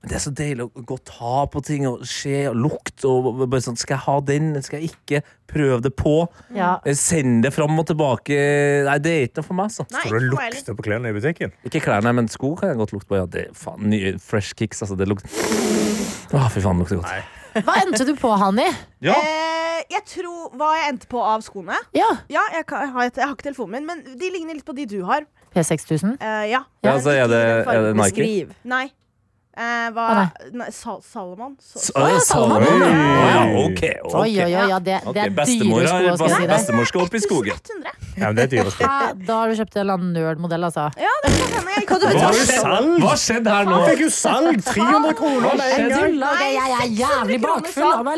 Men 0.01 0.09
det 0.09 0.15
er 0.17 0.21
så 0.23 0.31
deilig 0.33 0.63
å 0.65 0.81
gå 0.81 0.95
og 0.97 1.01
ta 1.05 1.33
på 1.53 1.59
ting 1.61 1.83
og 1.85 1.99
se 2.09 2.39
og 2.49 2.55
lukte. 2.57 3.05
Og 3.05 3.43
bare 3.45 3.61
sånn, 3.61 3.77
Skal 3.77 3.99
jeg 3.99 4.03
ha 4.07 4.15
den? 4.25 4.47
Skal 4.65 4.81
jeg 4.81 4.95
ikke? 4.95 5.19
Prøv 5.51 5.83
det 5.85 5.91
på. 5.99 6.15
ja. 6.57 6.71
Eh, 6.89 6.95
Send 6.97 7.43
det 7.45 7.51
fram 7.53 7.77
og 7.77 7.85
tilbake. 7.91 8.33
Nei, 8.87 8.95
det 8.97 9.11
er 9.13 9.27
ikke 9.27 9.43
noe 9.43 9.49
for 9.51 9.59
meg, 9.59 9.69
Så. 9.75 9.85
Nei, 9.93 10.01
Skal 10.07 10.25
du 10.25 10.31
lukte 10.33 10.75
på 10.79 10.87
klærne 10.89 11.13
i 11.13 11.17
butikken? 11.19 11.53
Ikke 11.69 11.83
klærne, 11.85 12.15
men 12.17 12.27
sko 12.33 12.55
kan 12.57 12.73
jeg 12.73 12.81
godt 12.81 12.95
lukte 12.97 13.11
på. 13.13 13.19
Ja, 13.21 13.27
det 13.29 13.43
er 13.45 13.53
faen 13.61 13.85
nye 13.93 14.15
fresh 14.17 14.57
kicks, 14.57 14.81
altså. 14.81 14.97
Det 14.97 15.05
lukter 15.11 15.29
Å, 15.29 16.47
fy 16.49 16.65
faen, 16.65 16.81
det 16.81 16.87
lukter 16.87 17.01
godt. 17.03 17.37
Hva 17.61 17.73
endte 17.83 18.05
du 18.07 18.15
på, 18.17 18.29
Hani? 18.41 18.65
Ja. 19.05 19.13
Eh, 19.21 19.60
jeg 19.91 20.05
tror 20.07 20.55
hva 20.59 20.71
jeg 20.77 20.93
endte 20.93 21.09
på 21.11 21.21
av 21.25 21.43
skoene. 21.45 21.77
Ja. 21.97 22.07
Ja, 22.31 22.45
jeg, 22.55 22.65
kan, 22.69 22.87
jeg, 22.87 22.93
har, 22.95 23.11
jeg 23.11 23.27
har 23.27 23.35
ikke 23.35 23.49
telefonen 23.49 23.79
min, 23.79 23.89
men 23.89 24.17
de 24.19 24.31
ligner 24.33 24.57
litt 24.57 24.67
på 24.67 24.75
de 24.77 24.87
du 24.89 25.01
har. 25.07 25.27
P6000. 25.51 26.15
Uh, 26.21 26.43
ja. 26.47 26.63
Ja, 26.83 26.95
altså, 26.95 27.11
er 27.11 27.27
det, 27.27 27.41
er 27.67 27.87
det 27.89 27.95
Nike? 27.95 28.07
Beskriv. 28.07 28.53
Nei. 28.63 28.85
Eh, 29.61 29.87
hva 29.93 30.05
ah, 30.09 30.29
nei, 30.57 30.69
Sal 30.73 31.01
Salomon? 31.05 31.53
Å, 31.59 32.05
ja, 32.09 32.19
Salomon, 32.25 32.65
Oi, 32.65 32.79
ja. 32.81 32.91
Ja, 33.31 33.41
ok, 33.61 33.69
okay. 33.69 33.95
Oi, 34.01 34.31
oi, 34.41 34.47
oi, 34.47 34.67
ja, 34.71 34.79
det, 34.81 34.99
det 35.13 35.25
er 35.27 35.35
bestemor 35.37 35.83
dyre 35.85 36.15
sko 36.17 36.29
si 36.31 36.39
det. 36.41 36.49
Bestemor 36.55 36.89
skal 36.89 37.05
opp 37.05 37.17
i 37.17 37.21
skogen. 37.23 37.59
1100. 37.61 38.11
Ja, 38.17 38.25
men 38.31 38.39
det 38.39 38.47
er 38.47 38.51
dyre 38.55 38.73
sko. 38.73 38.87
Ja, 38.87 39.11
Da 39.27 39.41
har 39.41 39.51
du 39.51 39.59
kjøpt 39.61 39.77
en 39.77 39.83
eller 39.85 39.99
annen 39.99 40.15
nerd-modell, 40.17 40.65
altså. 40.67 40.87
Ja, 40.99 41.13
det 41.25 41.31
kan 41.37 41.51
hende. 41.51 41.71
Jeg 41.71 41.87
Hva 41.87 43.09
har 43.09 43.17
skjedd- 43.17 43.47
her 43.47 43.65
nå? 43.65 43.77
Han 43.77 43.89
fikk 43.89 44.01
jo 44.05 44.09
salg! 44.09 44.61
300 44.65 45.13
kroner 45.17 45.55
med 45.57 45.73
en 45.77 45.89
gang! 45.89 46.41
Jeg 46.41 46.75
er 46.77 46.87
jævlig 46.99 47.39
bakfull. 47.41 48.09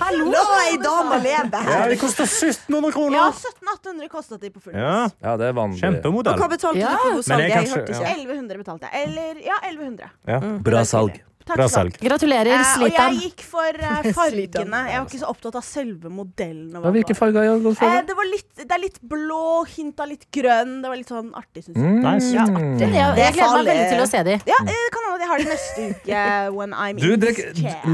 Hallo! 0.00 0.26
La 0.30 0.44
ei 0.66 0.76
dame 0.82 1.20
leve 1.22 1.62
Ja, 1.66 1.86
det 1.88 1.98
koster 2.00 2.26
1700 2.26 2.92
kroner. 2.92 3.16
Ja, 3.16 3.30
kroner! 3.30 3.66
1700-1800 3.76 4.08
kostet 4.12 4.40
de 4.40 4.50
på 4.50 4.60
full 4.60 4.74
Ja, 4.74 5.08
Ja, 5.22 5.36
det 5.36 5.48
er 5.48 5.52
vanlig. 5.56 5.80
Og 5.80 5.84
Kjempemodell. 5.86 6.38
hva 6.38 6.48
betalte 6.48 6.78
Ja. 6.78 6.96
du 6.96 7.22
på 7.22 7.38
jeg 7.38 7.50
Jeg 7.50 7.68
hørte 7.70 7.92
ikke. 7.92 8.12
1100 8.14 8.58
betalte 8.58 8.90
jeg. 8.92 9.08
Eller 9.08 9.34
ja, 9.44 9.56
1100. 9.62 10.10
Ja. 10.26 10.40
Bra 10.62 10.84
salg. 10.84 11.22
Takk 11.46 11.60
Bra 11.60 11.66
salg. 11.70 11.94
Gratulerer, 12.02 12.48
Eh, 12.50 12.58
og 12.58 12.88
jeg 12.88 12.90
Slitan. 12.90 13.18
gikk 13.22 13.42
for 13.46 13.76
eh, 13.78 14.06
fargene. 14.18 14.78
Jeg 14.90 14.98
var 14.98 15.04
ikke 15.06 15.20
så 15.20 15.28
opptatt 15.30 15.54
av 15.54 15.62
selve 15.62 16.10
modellen. 16.10 16.72
og 16.74 16.80
Ja, 16.80 16.80
hva 16.82 16.90
det 16.90 16.96
hvilke 16.96 17.14
var. 17.14 17.18
farger 17.20 17.44
har 17.46 17.60
du 17.60 17.68
gått 17.68 17.76
for? 17.78 17.86
Eh, 17.86 18.00
det, 18.08 18.16
var 18.18 18.26
litt, 18.32 18.48
det 18.58 18.66
er 18.74 18.80
litt 18.82 18.98
blå, 19.12 19.42
hint 19.76 20.00
av 20.02 20.08
litt 20.10 20.26
grønn. 20.34 20.72
Det 20.82 20.90
var 20.90 20.98
litt 20.98 21.12
sånn 21.14 21.28
artig, 21.38 21.62
syns 21.68 21.78
jeg. 21.78 21.86
Mm. 21.86 22.00
Nice. 22.02 22.32
Ja. 22.34 22.46
Jeg, 22.50 22.74
Det 22.82 22.88
er 22.88 23.20
jeg 23.22 23.36
gleder 23.38 23.54
meg 23.60 23.70
veldig 23.70 23.86
til 23.92 24.02
å 24.02 24.08
se 24.10 24.24
de. 24.26 24.34
Ja, 24.50 24.58
eh, 24.74 24.82
kan 24.96 25.06
hende 25.06 25.14
at 25.14 25.22
jeg 25.22 25.30
har 25.30 25.38
det 25.44 25.48
neste 25.54 25.86
uke. 25.94 26.26
When 26.58 26.74
I'm 26.74 26.98
Du, 26.98 27.08
in 27.14 27.20
det, 27.22 27.34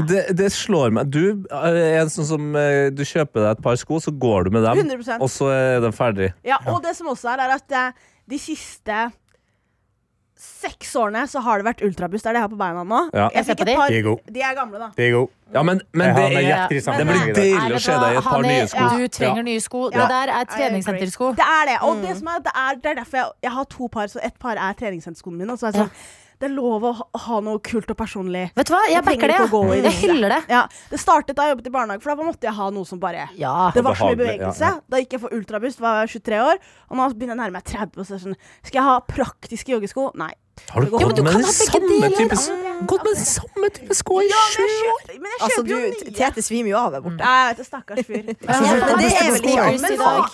det, 0.09 0.23
det 0.41 0.49
slår 0.57 0.97
meg. 0.97 1.13
Du 1.13 1.45
er 1.53 1.77
en 2.01 2.09
sånn 2.09 2.25
som 2.33 2.55
eh, 2.57 2.89
Du 2.89 3.05
kjøper 3.05 3.37
deg 3.45 3.51
et 3.59 3.61
par 3.69 3.77
sko, 3.77 4.01
så 4.01 4.09
går 4.17 4.49
du 4.49 4.57
med 4.57 4.65
dem, 4.65 4.81
100 4.89 5.21
og 5.21 5.29
så 5.29 5.53
er 5.53 5.77
de 5.85 5.93
ferdig. 5.93 6.33
Ja, 6.41 6.57
og 6.73 6.81
det 6.81 6.97
som 6.97 7.05
også 7.13 7.29
er, 7.37 7.45
er 7.45 7.53
at 7.61 7.69
eh, 7.83 7.93
de 8.33 8.41
siste 8.41 9.11
seks 10.39 10.95
årene 10.99 11.23
så 11.29 11.39
har 11.45 11.61
det 11.61 11.65
vært 11.67 11.81
ultrabuss. 11.85 12.23
Det 12.23 12.29
er 12.31 12.33
det 12.35 12.39
jeg 12.41 12.45
har 12.47 12.51
på 12.51 12.57
beina 12.59 12.83
nå. 12.87 13.01
Ja. 13.13 13.27
Jeg 13.35 13.45
fikk 13.45 13.61
et 13.65 13.75
par, 13.77 13.87
De 13.93 13.99
er 13.99 14.33
de 14.37 14.41
er 14.41 14.55
gamle, 14.57 14.79
da. 14.81 14.87
De 14.97 15.03
er 15.05 15.11
gode. 15.13 15.31
Ja, 15.53 15.61
men, 15.63 15.81
men 15.93 16.15
det 16.15 16.23
er 16.23 16.67
Det 16.71 17.05
blir 17.05 17.33
deilig 17.37 17.77
å 17.77 17.81
se 17.85 17.97
deg 18.01 18.15
i 18.15 18.17
et 18.17 18.23
par 18.27 18.41
nye 18.41 18.65
sko. 18.71 18.87
Du 18.97 19.07
trenger 19.19 19.43
nye 19.45 19.61
sko. 19.61 19.83
Ja. 19.93 19.99
Det 20.01 20.09
der 20.15 20.33
er 20.39 20.49
treningssentersko. 20.55 21.31
Det 21.37 21.45
er 21.45 21.69
det. 21.69 21.77
Og 21.85 21.95
Mm. 21.95 22.01
det, 22.07 22.17
som 22.17 22.27
er, 22.33 22.39
det, 22.47 22.53
er, 22.55 22.75
det 22.81 22.91
er 22.91 22.95
derfor 23.03 23.17
jeg, 23.17 23.29
jeg 23.43 23.51
har 23.51 23.63
to 23.69 23.87
par, 23.87 24.07
så 24.07 24.19
ett 24.23 24.39
par 24.39 24.57
er 24.57 24.73
treningssenterskoene 24.73 25.37
mine. 25.37 25.53
Og 25.53 25.59
så 25.61 25.67
er 25.69 25.71
det 25.77 25.83
sånn, 25.85 25.93
det 26.39 26.49
er 26.49 26.53
lov 26.55 26.83
å 26.83 26.91
ha, 27.25 27.39
noe 27.45 27.59
kult 27.63 27.89
og 27.93 27.97
personlig. 27.97 28.45
Vet 28.57 28.67
du 28.67 28.73
hva, 28.73 28.81
jeg 28.91 29.03
backer 29.05 29.31
det. 29.31 29.39
Ja. 29.39 29.61
Jeg, 29.77 29.93
hyller 30.01 30.29
det. 30.35 30.41
Ja, 30.49 30.63
Det 30.91 30.99
startet 30.99 31.35
da 31.37 31.47
jeg 31.47 31.55
jobbet 31.55 31.67
i 31.67 31.73
barnehage, 31.77 32.01
for 32.03 32.15
da 32.15 32.27
måtte 32.27 32.47
jeg 32.49 32.53
ha 32.57 32.69
noe 32.73 32.85
som 32.89 32.99
bare 32.99 33.29
Ja. 33.39 33.71
Det 33.75 33.83
var 33.85 33.95
så 33.95 34.11
mye 34.11 34.19
bevegelse. 34.19 34.59
ja. 34.59 34.79
Da 34.89 34.97
gikk 35.01 35.17
jeg 35.17 35.21
for 35.23 35.29
ultrabust, 35.35 35.79
var 35.83 36.01
jeg 36.03 36.21
23 36.21 36.39
år. 36.43 36.57
Og 36.89 36.97
nå 36.97 37.09
begynner 37.13 37.35
jeg 37.35 37.39
å 37.39 37.43
nærme 37.43 37.57
meg 37.59 37.63
30. 37.69 37.99
Og 37.99 38.05
så 38.07 38.15
er 38.17 38.23
sånn, 38.27 38.37
skal 38.63 38.79
jeg 38.81 38.87
ha 38.89 38.99
praktiske 39.07 39.71
joggesko? 39.75 40.11
Nei. 40.19 40.31
Har 40.69 40.81
du 40.85 40.91
gått 40.93 41.17
med 41.25 41.45
samme 41.49 42.09
type 42.13 42.35
med 42.37 43.07
den 43.07 43.23
samme 43.25 43.69
type 43.73 43.95
sko 43.97 44.19
i 44.21 44.27
Ja, 44.29 44.41
sju 44.53 44.61
men 44.61 44.69
jeg 44.69 44.91
år? 44.91 44.99
kjøper, 45.01 45.15
men 45.23 45.31
jeg 45.31 45.39
Altså, 45.41 45.55
kjøper 45.55 45.67
du, 45.67 45.73
jo 45.73 45.79
nye. 45.89 46.13
Tete 46.19 46.43
svimer 46.45 46.69
jo 46.69 46.77
av 46.77 46.91
der 46.93 47.01
borte. 47.01 47.25
Nei, 47.25 47.63
stakkars 47.65 48.05
fyr. 48.05 48.23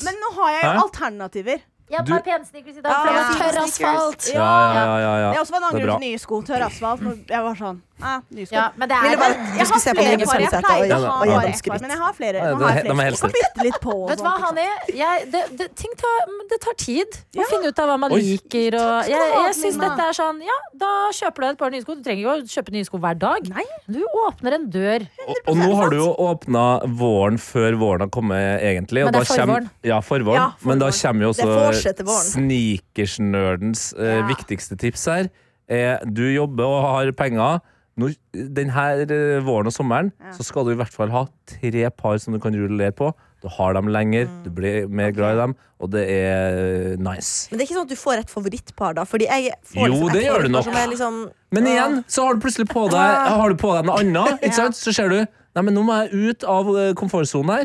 Men 0.03 0.19
nå 0.19 0.31
har 0.39 0.51
jeg 0.57 0.63
jo 0.65 0.73
alternativer. 0.83 1.61
Jeg 1.89 2.05
Du- 2.05 2.13
pensnickers 2.21 2.77
i 2.77 2.81
dag, 2.81 2.91
Ja, 2.91 3.13
ja. 3.13 3.33
tørr 3.39 3.63
asfalt. 3.63 4.27
Ja, 4.33 4.39
ja, 4.39 4.83
ja, 4.85 4.97
ja, 4.99 5.13
ja. 5.23 5.31
Det 5.31 5.39
også 5.41 5.55
en 5.55 5.63
er 5.63 5.67
annen 5.67 5.87
grunn 5.87 6.01
til 6.01 6.09
nye 6.09 6.17
sko. 6.19 6.41
Tørr 6.41 6.65
asfalt. 6.67 7.29
Jeg 7.29 7.41
var 7.43 7.55
sånn 7.55 7.81
ah. 8.01 8.21
Ja, 8.51 8.71
men 8.77 8.89
det 8.89 8.95
er 8.97 9.17
bare- 9.17 9.37
Jeg 9.57 9.67
har 9.67 9.79
flere 9.79 9.95
par. 9.95 10.39
Jeg 10.39 10.63
pleier 10.63 10.95
å 10.95 10.99
ha 11.09 11.25
bare 11.25 11.49
ett 11.49 11.63
par, 11.65 11.79
men 11.81 11.89
jeg 11.89 11.99
har 11.99 12.13
flere. 12.13 12.39
Har 12.39 12.75
jeg 12.75 12.85
flere. 12.85 13.17
Kan 13.19 13.31
bytte 13.35 13.63
litt 13.63 13.79
på. 13.81 13.95
Vet 14.09 14.17
du 14.17 14.23
hva. 14.23 14.33
Hanni? 14.39 14.67
Jeg, 14.95 15.31
det, 15.31 15.41
det, 15.57 15.67
ting 15.75 15.91
tar, 15.99 16.29
det 16.49 16.59
tar 16.61 16.73
tid 16.79 17.07
å 17.35 17.41
Ja. 17.41 17.43
finne 17.51 17.67
ut 17.67 17.79
av 17.79 17.89
hva 17.89 17.97
man 17.99 18.11
Oi. 18.13 18.21
liker. 18.21 18.75
Og 18.79 19.07
jeg 19.09 19.19
jeg 19.19 19.53
syns 19.55 19.77
dette 19.79 19.99
er 20.09 20.13
sånn 20.13 20.41
Ja, 20.43 20.57
da 20.77 20.91
kjøper 21.11 21.35
du 21.41 21.47
et 21.49 21.57
par 21.57 21.69
nye 21.71 21.81
sko. 21.81 21.95
Du 21.95 22.03
trenger 22.03 22.23
ikke 22.23 22.35
å 22.35 22.53
kjøpe 22.55 22.71
nye 22.71 22.85
sko 22.85 22.97
hver 22.99 23.17
dag. 23.19 23.49
Nei. 23.49 23.65
Du 23.89 23.99
åpner 24.27 24.53
en 24.53 24.69
dør. 24.69 25.07
Og, 25.27 25.35
og 25.47 25.57
nå 25.57 25.75
har 25.75 25.89
du 25.89 25.97
jo 25.97 26.09
åpna 26.15 26.65
våren 26.87 27.37
før 27.37 27.75
våren 27.79 27.99
har 28.01 28.09
kommet, 28.09 28.61
egentlig. 28.61 29.03
Og 29.03 29.11
Men 29.11 29.13
det 29.13 29.21
er 29.21 29.25
da 29.25 29.35
kommer- 29.35 29.55
forvåren. 29.59 29.69
Ja, 29.83 29.99
forvåren. 30.01 30.35
Ja, 30.35 30.47
forvåren. 30.59 30.67
Men 30.69 30.79
da 30.79 30.89
kommer 30.91 31.21
jo 31.21 31.29
også 31.33 32.33
sneakersnerdens 32.33 33.93
eh, 33.97 34.15
Ja. 34.19 34.27
viktigste 34.27 34.77
tips 34.77 35.05
her. 35.05 35.29
Er, 35.69 35.99
du 36.05 36.23
jobber 36.33 36.63
og 36.65 36.81
har 36.83 37.11
penger. 37.11 37.61
Nå, 37.99 38.09
den 38.33 38.69
her 38.75 39.01
eh, 39.05 39.39
våren 39.43 39.67
og 39.69 39.75
sommeren 39.75 40.11
Ja. 40.23 40.31
så 40.37 40.45
skal 40.47 40.65
du 40.69 40.71
i 40.73 40.77
hvert 40.79 40.93
fall 40.95 41.11
ha 41.13 41.25
tre 41.49 41.89
par 41.91 42.17
som 42.23 42.33
du 42.35 42.39
kan 42.43 42.55
rullere 42.55 42.93
på. 42.95 43.11
Du 43.43 43.47
har 43.55 43.73
dem 43.77 43.87
lenger, 43.87 44.27
du 44.43 44.49
blir 44.51 44.87
mer 44.91 45.11
glad 45.15 45.37
i 45.37 45.39
dem, 45.39 45.53
og 45.79 45.91
det 45.93 46.01
er 46.11 46.97
nice. 46.99 47.47
Men 47.51 47.59
det 47.59 47.63
er 47.63 47.67
ikke 47.69 47.77
sånn 47.77 47.87
at 47.87 47.93
du 47.93 47.99
får 47.99 48.21
et 48.25 48.31
favorittpar, 48.33 48.95
da? 48.97 49.05
Fordi 49.07 49.29
jeg 49.29 49.53
får 49.71 49.85
Jo, 49.87 49.93
liksom 49.93 50.09
et 50.09 50.15
det 50.17 50.23
gjør 50.25 50.43
du 50.43 50.49
nok. 50.57 50.71
Liksom, 50.91 51.19
Men 51.55 51.69
igjen 51.71 51.99
så 52.07 52.25
har 52.27 52.35
du 52.35 52.43
plutselig 52.43 52.67
på 52.71 52.87
deg, 52.91 52.99
har 53.39 53.49
du 53.53 53.55
på 53.59 53.71
deg 53.77 53.87
noe 53.87 54.01
annet. 54.03 54.43
Sant? 54.59 54.75
Så 54.79 54.91
ser 54.95 55.11
du 55.13 55.19
Nei, 55.57 55.63
men 55.65 55.73
nå 55.73 55.81
må 55.81 55.95
jeg 56.03 56.29
ut 56.29 56.43
av 56.45 56.67
eh, 56.77 56.91
komfortsonen 56.93 57.49
her. 57.55 57.63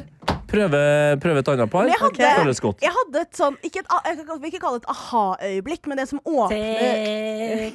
Prøve, 0.55 0.81
prøve 1.25 1.39
et 1.43 1.49
annet 1.53 1.71
par. 1.73 1.89
Jeg 1.91 1.99
hadde- 2.01 2.31
Føles 2.39 2.61
godt. 2.65 2.83
Jeg 2.87 2.93
hadde 2.97 3.21
et 3.27 3.37
sånn 3.39 3.57
ikke 3.67 3.83
et, 3.83 3.89
Jeg 4.07 4.17
vil 4.41 4.49
ikke 4.53 4.61
kalle 4.63 4.79
det 4.79 4.85
et 4.85 4.91
aha-øyeblikk, 4.95 5.87
men 5.91 5.99
det 5.99 6.09
som 6.09 6.21
åpner 6.25 7.75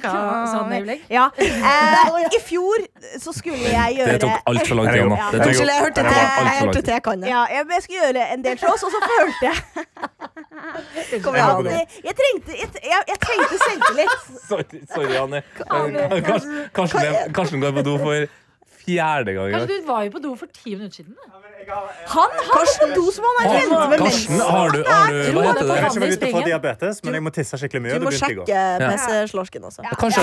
Sånn 0.50 0.72
øyeblikk. 0.72 1.04
Ja. 1.10 1.28
Eh, 1.36 2.28
I 2.36 2.40
fjor 2.44 2.86
så 3.20 3.32
skulle 3.36 3.58
jeg 3.70 3.96
gjøre 4.00 4.12
Det 4.14 4.20
tok 4.24 4.50
altfor 4.50 4.74
lang 4.80 4.90
tid. 4.92 5.02
Anna. 5.04 5.30
Det 5.30 5.40
det 5.40 5.46
Unnskyld, 5.50 5.70
jeg 5.74 5.82
hørte 5.84 6.02
det 6.02 6.10
te. 6.10 6.20
var 6.20 6.20
Jeg 6.20 7.02
kan 7.02 7.20
hørte 7.20 7.28
Ja, 7.30 7.44
jeg, 7.50 7.66
jeg 7.70 7.82
skulle 7.82 8.00
gjøre 8.04 8.26
en 8.34 8.42
del 8.44 8.58
shows, 8.58 8.82
og 8.82 8.90
så 8.94 9.00
følte 9.10 9.42
jeg 9.50 9.56
Kom 11.24 11.34
igjen, 11.34 11.66
jeg, 11.70 11.86
jeg 12.04 12.14
trengte 12.20 12.52
Jeg, 12.60 12.68
jeg, 13.08 13.18
trengte 13.24 13.56
selvtillit. 13.64 14.14
Sorry, 14.50 14.80
sorry 14.94 15.16
Anne. 15.20 15.42
Karsten, 16.26 16.70
Karsten, 16.74 17.32
Karsten 17.34 17.60
går 17.62 17.72
på 17.78 17.84
do 17.86 17.96
for 17.98 18.26
fjerde 18.84 19.34
gang 19.36 19.48
i 19.48 19.52
Kanskje 19.54 19.68
dag. 19.68 19.82
du 19.82 19.86
var 19.90 20.04
jo 20.06 20.10
på 20.16 20.22
do 20.22 20.34
for 20.36 20.46
ti 20.54 20.74
minutter 20.74 21.00
siden? 21.02 21.16
da? 21.16 21.40
Han 21.70 22.30
har 22.36 22.48
gått 22.54 22.78
på 22.80 22.88
do 22.94 23.04
som 23.14 23.24
han 23.28 23.36
er 23.40 23.50
kjent 23.54 23.70
med 23.90 23.98
Karsten, 24.00 24.36
mensen. 24.36 24.50
har 24.54 24.70
du, 24.74 24.78
har 24.84 25.10
du 25.10 25.18
Hva 25.36 25.42
heter 25.44 25.44
Jeg 25.44 25.44
vet 25.44 25.56
det? 25.56 25.60
ikke 25.60 25.66
om 25.66 25.74
jeg 25.74 25.82
Vanlig 25.90 26.00
begynte 26.00 26.26
å 26.26 26.34
få 26.36 26.44
diabetes, 26.46 27.02
men 27.04 27.18
jeg 27.18 27.22
må 27.26 27.32
tisse 27.36 27.60
skikkelig 27.60 27.82
mye. 27.84 27.98
Du 28.00 28.06
må 28.08 28.14
sjekke 28.16 28.62
PC-slorsken 28.84 29.68
også. 29.70 29.84
Kanskje? 30.00 30.22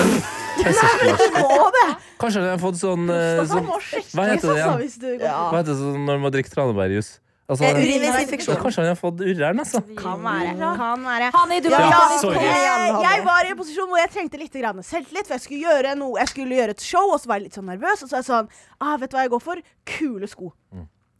Kanskje 2.18 2.42
jeg 2.42 2.50
har 2.52 2.60
fått 2.62 2.80
sånn, 2.82 3.08
eh, 3.12 3.40
sånn 3.48 3.66
Hva 3.68 4.28
heter 4.32 4.52
det 4.52 4.58
igjen? 4.58 5.24
Hva 5.24 5.56
heter 5.60 5.72
det 5.72 5.78
sånn 5.80 6.04
når 6.08 6.22
man 6.26 6.34
drikker 6.34 6.54
tranebærjus? 6.54 7.16
Altså, 7.48 7.64
Eh, 7.64 7.70
ja, 7.70 7.80
Urinveisinfeksjon. 7.80 8.56
kanskje 8.60 8.82
han 8.82 8.88
har 8.92 8.96
fått 9.00 9.20
urren, 9.24 9.58
altså. 9.62 9.80
Kan 9.96 10.20
være. 10.20 10.50
Kan 10.76 11.00
være. 11.00 11.30
Hani, 11.32 11.60
du 11.64 11.70
Ja, 11.70 11.78
var 11.78 11.90
Ja, 11.90 12.18
sorry. 12.20 12.36
Eh, 12.36 13.00
jeg 13.00 13.24
var 13.24 13.40
i 13.46 13.48
en 13.48 13.56
posisjon 13.56 13.88
hvor 13.88 13.96
jeg 13.96 14.10
trengte 14.10 14.38
litt 14.38 14.52
grann 14.52 14.82
selvtillit. 14.84 15.24
For 15.26 15.32
jeg 15.38 15.40
skulle 15.40 15.64
gjøre 15.64 15.96
noe 15.96 16.18
Jeg 16.20 16.28
skulle 16.28 16.54
gjøre 16.58 16.70
et 16.76 16.80
show, 16.82 17.08
og 17.10 17.18
så 17.18 17.26
var 17.26 17.36
jeg 17.40 17.44
litt 17.44 17.54
sånn 17.56 17.64
nervøs. 17.64 18.02
Og 18.04 18.08
så 18.10 18.18
er 18.18 18.20
jeg 18.20 18.28
sånn 18.28 18.48
ah, 18.82 18.96
Vet 18.98 19.10
du 19.10 19.16
hva 19.16 19.22
jeg 19.24 19.30
går 19.30 19.40
for? 19.40 19.56
Kule 19.86 20.28
sko. 20.28 20.52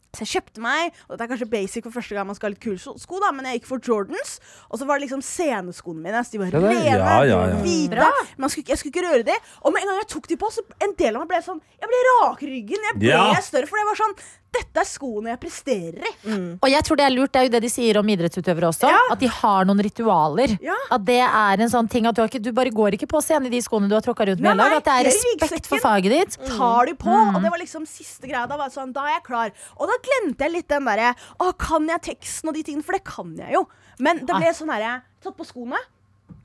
Så 0.09 0.25
jeg 0.25 0.41
kjøpte 0.41 0.61
meg, 0.63 0.95
og 1.05 1.11
dette 1.13 1.25
er 1.27 1.29
kanskje 1.29 1.47
basic 1.51 1.83
for 1.85 1.93
første 1.93 2.15
gang 2.17 2.25
man 2.25 2.33
skal 2.37 2.49
ha 2.49 2.53
litt 2.55 2.63
kule 2.63 2.79
sko, 2.81 2.95
sko, 2.97 3.19
da, 3.21 3.29
men 3.35 3.45
jeg 3.45 3.59
gikk 3.59 3.67
for 3.69 3.83
Jordans. 3.85 4.39
Og 4.71 4.79
så 4.81 4.87
var 4.89 4.97
det 4.97 5.05
liksom 5.05 5.21
sceneskoene 5.21 6.01
mine. 6.01 6.23
Så 6.25 6.33
de 6.33 6.41
var 6.41 6.49
rene, 6.55 6.79
ja, 6.81 7.19
ja, 7.29 7.37
ja. 7.53 7.59
hvite. 7.61 8.07
Men 8.33 8.41
Man 8.47 8.49
skulle, 8.49 8.65
jeg 8.73 8.81
skulle 8.81 8.95
ikke 8.95 9.05
røre 9.05 9.27
de. 9.27 9.35
Og 9.61 9.75
med 9.75 9.83
en 9.85 9.91
gang 9.91 10.01
jeg 10.01 10.09
tok 10.15 10.27
de 10.31 10.39
på, 10.41 10.49
så 10.55 10.65
en 10.81 10.95
del 10.97 11.13
av 11.13 11.21
meg 11.21 11.29
ble 11.35 11.41
sånn 11.45 11.61
Jeg 11.79 11.91
ble 11.93 12.01
rak 12.09 12.41
ryggen. 12.41 12.87
Jeg 12.89 12.99
ble 13.03 13.13
Ja. 13.13 13.41
større, 13.45 13.69
for 13.69 13.77
det 13.77 13.85
var 13.91 14.01
sånn 14.01 14.17
Dette 14.49 14.81
er 14.81 14.87
skoene 14.89 15.29
jeg 15.29 15.39
presterer 15.43 16.05
i. 16.09 16.11
Og 16.57 16.67
jeg 16.71 16.85
tror 16.87 16.97
det 16.97 17.05
er 17.05 17.13
lurt, 17.13 17.31
det 17.33 17.39
er 17.41 17.45
jo 17.45 17.51
det 17.53 17.61
de 17.65 17.69
sier 17.69 17.99
om 17.99 18.07
idrettsutøvere 18.09 18.69
også. 18.71 18.89
Ja. 18.89 19.01
At 19.13 19.21
de 19.21 19.29
har 19.29 19.67
noen 19.69 19.81
ritualer. 19.85 20.55
Ja. 20.65 20.77
At 20.95 21.05
det 21.05 21.19
er 21.21 21.61
en 21.65 21.69
sånn 21.69 21.89
ting 21.91 22.07
at 22.09 22.17
du, 22.17 22.23
har 22.23 22.31
ikke, 22.31 22.41
du 22.41 22.49
bare 22.57 22.73
går 22.73 22.97
ikke 22.97 23.09
på 23.11 23.21
scenen 23.21 23.49
i 23.49 23.53
de 23.53 23.61
skoene 23.65 23.89
du 23.91 23.93
har 23.97 24.05
tråkka 24.05 24.25
rundt 24.31 24.41
med. 24.41 24.57
Nei, 24.57 24.69
dag, 24.71 24.79
At 24.79 24.89
det 24.89 24.95
er 24.95 25.09
respekt 25.11 25.69
for 25.69 25.83
faget 25.83 26.15
ditt. 26.15 26.39
tar 26.49 26.89
du 26.89 26.95
på. 26.97 27.13
Og 27.13 27.37
det 27.43 27.53
var 27.53 27.61
liksom 27.61 27.85
siste 27.89 28.25
greia. 28.29 28.47
Da 28.49 28.57
var 28.57 28.73
sånn, 28.73 28.93
da 28.95 29.05
er 29.05 29.19
jeg 29.19 29.25
klar. 29.29 29.53
Og 29.77 29.91
da 29.91 29.99
glemte 30.09 30.47
jeg 30.47 30.55
litt 30.57 30.69
den 30.71 30.89
derre 30.89 31.13
Å, 31.39 31.51
kan 31.59 31.85
jeg 31.89 32.05
teksten 32.09 32.49
og 32.49 32.57
de 32.57 32.65
tingene? 32.65 32.85
For 32.85 32.97
det 32.97 33.03
kan 33.05 33.35
jeg 33.37 33.53
jo. 33.59 33.67
Men 34.01 34.25
det 34.25 34.33
ble 34.33 34.51
sånn 34.55 34.73
herre 34.73 35.01
Tatt 35.19 35.35
på 35.35 35.45
skoene. 35.45 35.77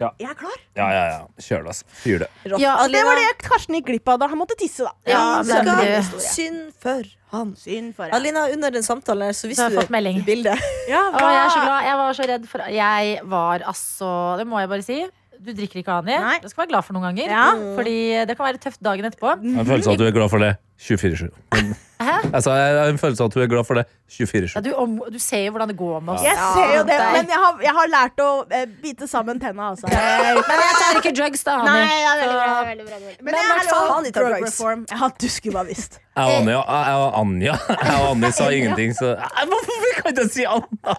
Ja. 0.01 0.11
Jeg 0.19 0.29
er 0.31 0.35
klar. 0.35 0.57
Ja, 0.77 0.87
ja, 0.91 1.03
ja. 1.13 1.19
Kjør 1.39 1.63
det, 1.63 1.73
altså. 1.75 1.85
Fyr 2.03 2.19
det. 2.25 2.29
Ja, 2.61 2.73
det 2.91 3.03
var 3.07 3.15
det 3.21 3.27
Karsten 3.45 3.77
gikk 3.79 3.87
glipp 3.93 4.09
av 4.11 4.19
da 4.25 4.29
han 4.33 4.39
måtte 4.41 4.57
tisse, 4.59 4.83
da. 4.87 4.93
Ja, 5.07 5.43
men 5.43 5.69
skal- 5.69 6.21
Synd 6.21 6.73
for 6.83 7.03
han. 7.35 7.55
Synd 7.57 7.95
for 7.95 8.05
han. 8.09 8.15
Alina, 8.19 8.47
under 8.53 8.71
den 8.75 8.83
samtalen 8.83 9.29
her, 9.31 9.33
så 9.33 9.49
melding. 9.91 10.19
du 10.19 10.25
bildet. 10.27 10.59
Ja, 10.91 11.05
Å, 11.11 11.21
jeg 11.21 11.43
er 11.45 11.51
så 11.55 11.63
glad. 11.63 11.85
Jeg 11.85 11.97
var 12.03 12.13
så 12.19 12.29
redd 12.33 12.49
for 12.51 12.59
Jeg 12.75 13.21
var 13.25 13.59
altså 13.61 14.39
Det 14.39 14.47
må 14.51 14.59
jeg 14.61 14.69
bare 14.75 14.83
si. 14.83 14.99
Du 15.45 15.53
drikker 15.53 15.83
ikke, 15.83 15.93
Ani. 16.01 16.17
Nei. 16.17 16.39
Du 16.41 16.49
skal 16.49 16.65
være 16.65 16.73
glad 16.75 16.85
for 16.87 16.97
noen 16.97 17.11
ganger. 17.11 17.29
Ja. 17.37 17.47
Fordi 17.77 17.97
det 18.31 18.37
kan 18.39 18.47
være 18.49 18.63
tøft 18.65 18.81
dagen 18.85 19.05
etterpå. 19.11 19.35
Jeg 19.45 19.55
har 19.59 19.65
en 19.67 19.73
følelse 19.73 19.91
av 19.93 19.99
at 19.99 20.05
du 20.05 20.07
er 20.09 20.15
glad 20.17 20.31
for 20.33 20.39
det 20.45 20.55
24-7. 20.81 21.29
Men- 21.55 21.75
Hæ? 22.05 22.15
Altså, 22.35 22.51
jeg 22.59 22.75
har 22.77 22.89
en 22.91 22.99
følelse 22.99 23.23
av 23.23 23.29
at 23.31 23.35
du 23.37 23.41
er 23.41 23.47
glad 23.47 23.65
for 23.65 23.79
det 23.79 23.85
24-7. 24.11 24.61
du, 24.67 24.71
du 25.15 25.19
ser 25.23 25.45
jo 25.47 25.53
hvordan 25.55 25.69
det 25.71 25.77
går 25.79 26.01
med 26.03 26.15
oss. 26.17 26.25
Jeg 26.27 26.35
ser 26.37 26.73
jo 26.75 26.83
det, 26.89 26.97
men 27.15 27.31
jeg 27.31 27.39
har, 27.45 27.61
jeg 27.63 27.75
har 27.77 27.87
lært 27.93 28.19
å 28.25 28.27
eh, 28.51 28.65
bite 28.83 29.07
sammen 29.09 29.39
tenna, 29.41 29.69
altså. 29.71 29.87
Men 29.89 30.59
jeg 30.65 30.75
tar 30.81 30.99
ikke 30.99 31.13
drugs, 31.17 31.45
da, 31.47 31.55
Ani. 31.63 31.71
Nei, 31.71 32.01
ja, 32.03 32.11
veldig 32.19 32.35
bra, 32.35 32.49
veldig 32.67 32.87
bra, 32.89 32.99
veldig 32.99 33.15
bra. 33.15 33.25
Men, 33.25 33.31
Men 33.31 33.39
jeg 33.39 33.47
har 33.47 33.71
tar 33.71 34.11
drug 34.11 34.35
drugs. 34.35 34.51
reform. 34.51 34.85
Ja, 34.91 35.09
du 35.23 35.29
skulle 35.37 35.55
bare 35.61 35.71
visst. 35.71 36.01
Jeg 36.19 36.25
og 36.25 36.41
Anja, 36.43 36.59
jeg 36.67 36.99
og 37.05 37.19
Anja 37.23 37.55
Jeg 37.87 37.95
og 38.03 38.11
Anni 38.11 38.31
sa 38.35 38.51
ingenting, 38.59 38.93
så 38.99 39.15
Hvorfor 39.55 39.89
kan 40.03 40.11
jeg 40.11 40.27
ikke 40.27 40.35
si 40.35 40.45
Anna? 40.51 40.99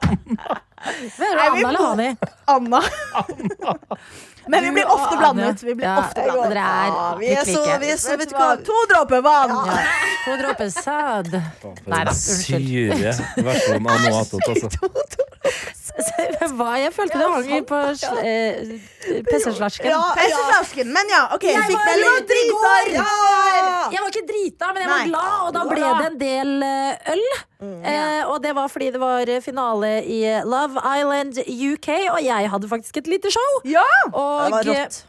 Er 0.85 1.43
Anna 1.43 1.69
eller 1.69 1.79
må- 1.79 2.17
Anna. 2.55 2.81
Anna. 3.19 3.75
Men 4.47 4.63
vi 4.63 4.71
blir 4.71 4.85
ofte 4.91 5.17
blandet. 5.17 5.63
Vi 5.63 5.75
blir 5.75 5.87
Ja, 5.87 5.97
ofte 5.99 6.21
blandet. 6.23 6.49
Dere 6.53 6.65
er 6.65 6.87
Ja, 6.91 7.15
vi 7.19 7.31
er 7.33 7.45
så, 7.45 7.63
vi 7.81 7.89
er 7.93 7.97
så 8.01 8.17
Vet 8.17 8.29
du 8.29 8.35
hva? 8.37 8.49
To 8.69 8.77
dråper 8.91 9.21
vann. 9.25 9.55
Ja. 9.69 9.77
To 10.25 10.37
dråper 10.41 10.69
sæd. 10.73 11.31
Nei 11.85 12.03
da, 12.05 12.11
unnskyld. 12.13 13.05
Altså. 13.05 14.85
Hva? 16.55 16.75
Jeg 16.79 16.91
følte 16.95 17.19
det 17.19 17.27
hang 17.31 17.65
på 17.69 17.79
eh, 18.25 18.75
PC-slasken. 19.29 19.87
Ja, 19.91 20.01
pesseslasken. 20.17 20.91
Men 20.93 21.11
ja, 21.11 21.21
OK. 21.35 21.45
Jeg 21.47 21.67
Fikk 21.69 21.79
var 21.79 21.99
jo 22.01 22.13
drita! 22.31 22.73
Ja! 22.95 23.07
Jeg 23.93 24.01
var 24.01 24.09
ikke 24.11 24.25
drita, 24.29 24.71
men 24.73 24.83
jeg 24.83 24.89
var 24.91 25.01
Nei. 25.03 25.09
glad, 25.11 25.35
og 25.45 25.51
da 25.55 25.65
ble 25.69 25.91
det 25.99 26.07
en 26.09 26.17
del 26.21 26.53
eh, 26.67 27.13
øl. 27.15 27.25
Eh, 27.65 28.21
og 28.29 28.41
det 28.43 28.51
var 28.57 28.67
fordi 28.69 28.91
det 28.93 28.99
var 29.01 29.29
finale 29.41 29.91
i 30.11 30.19
Love 30.45 30.81
Island 30.99 31.39
UK, 31.47 31.89
og 32.13 32.19
jeg 32.25 32.49
hadde 32.51 32.69
faktisk 32.69 32.99
et 33.01 33.07
lite 33.09 33.31
show. 33.33 33.61
Ja! 33.69 33.85
Og 34.11 34.34
Det 34.43 34.55
var 34.55 34.69
rått. 34.71 35.01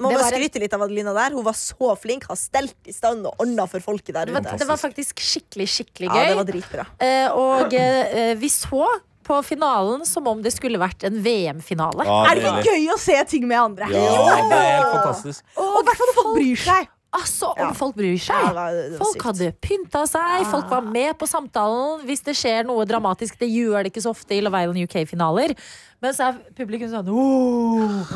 Må 0.00 0.08
bare 0.14 0.30
skryte 0.30 0.60
litt 0.62 0.72
av 0.72 0.80
Adelina 0.86 1.12
der. 1.12 1.34
Hun 1.36 1.44
var 1.44 1.56
så 1.58 1.92
flink. 2.00 2.24
Har 2.30 2.38
stelt 2.40 2.88
i 2.88 2.92
stand 2.96 3.26
og 3.28 3.42
ordna 3.42 3.66
for 3.68 3.84
folket 3.84 4.14
der 4.16 4.30
ute. 4.32 4.56
det 4.56 4.68
var 4.68 4.78
faktisk 4.80 5.20
skikkelig, 5.20 5.66
skikkelig 5.68 6.08
gøy. 6.08 6.16
Ja, 6.22 6.28
det 6.30 6.38
var 6.38 6.48
dritbra. 6.48 6.86
Eh, 7.04 7.28
og 7.36 7.74
eh, 7.76 8.32
vi 8.40 8.48
så 8.48 8.86
på 9.30 9.42
finalen 9.44 10.06
som 10.08 10.26
om 10.26 10.40
det 10.42 10.54
skulle 10.54 10.80
vært 10.80 11.04
en 11.06 11.20
VM-finale. 11.22 12.06
Ja, 12.08 12.22
Er 12.30 12.40
det 12.40 12.46
ikke 12.48 12.72
gøy 12.78 12.88
å 12.94 12.98
se 12.98 13.18
ting 13.28 13.44
med 13.50 13.60
andre? 13.60 13.90
Ja, 13.92 14.40
det 14.48 14.56
er 14.56 14.72
helt 14.78 14.94
fantastisk. 14.96 15.44
Og 15.60 15.82
i 15.82 15.84
hvert 15.90 16.00
fall 16.00 16.10
når 16.10 16.18
folk 16.22 16.32
bryr 16.38 16.64
seg. 16.64 16.88
Altså, 17.10 17.48
om 17.56 17.58
Ja. 17.58 17.72
folk 17.74 17.96
bryr 17.98 18.14
seg! 18.22 18.96
Folk 19.00 19.22
hadde 19.26 19.48
pynta 19.58 20.04
seg, 20.06 20.44
folk 20.46 20.68
var 20.70 20.84
med 20.86 21.16
på 21.18 21.26
samtalen. 21.26 22.04
Hvis 22.06 22.22
det 22.22 22.36
skjer 22.38 22.64
noe 22.68 22.84
dramatisk, 22.86 23.34
det 23.40 23.48
gjør 23.50 23.82
det 23.82 23.90
ikke 23.90 24.04
så 24.04 24.12
ofte 24.14 24.36
i 24.36 24.40
Love 24.40 24.60
Island 24.62 24.84
UK-finaler. 24.86 25.56
Men 26.00 26.14
så 26.14 26.28
er 26.30 26.38
publikum 26.56 26.88
sånn! 26.88 27.10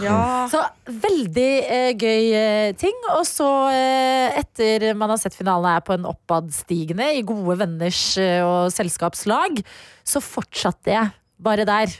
Ja. 0.00 0.46
Så 0.48 0.62
veldig 0.86 1.48
eh, 1.66 1.90
gøy 1.98 2.30
eh, 2.38 2.70
ting. 2.78 2.94
Og 3.16 3.26
så, 3.26 3.50
eh, 3.74 4.38
etter 4.40 4.94
man 4.94 5.10
har 5.10 5.18
sett 5.18 5.34
finalen 5.34 5.66
er 5.74 5.82
på 5.84 5.98
en 5.98 6.06
oppadstigende 6.14 7.10
i 7.18 7.26
gode 7.26 7.58
venners 7.64 8.16
eh, 8.22 8.40
og 8.46 8.70
selskapslag, 8.72 9.58
så 10.06 10.22
fortsatte 10.22 10.94
jeg 10.94 11.10
bare 11.42 11.66
der. 11.66 11.98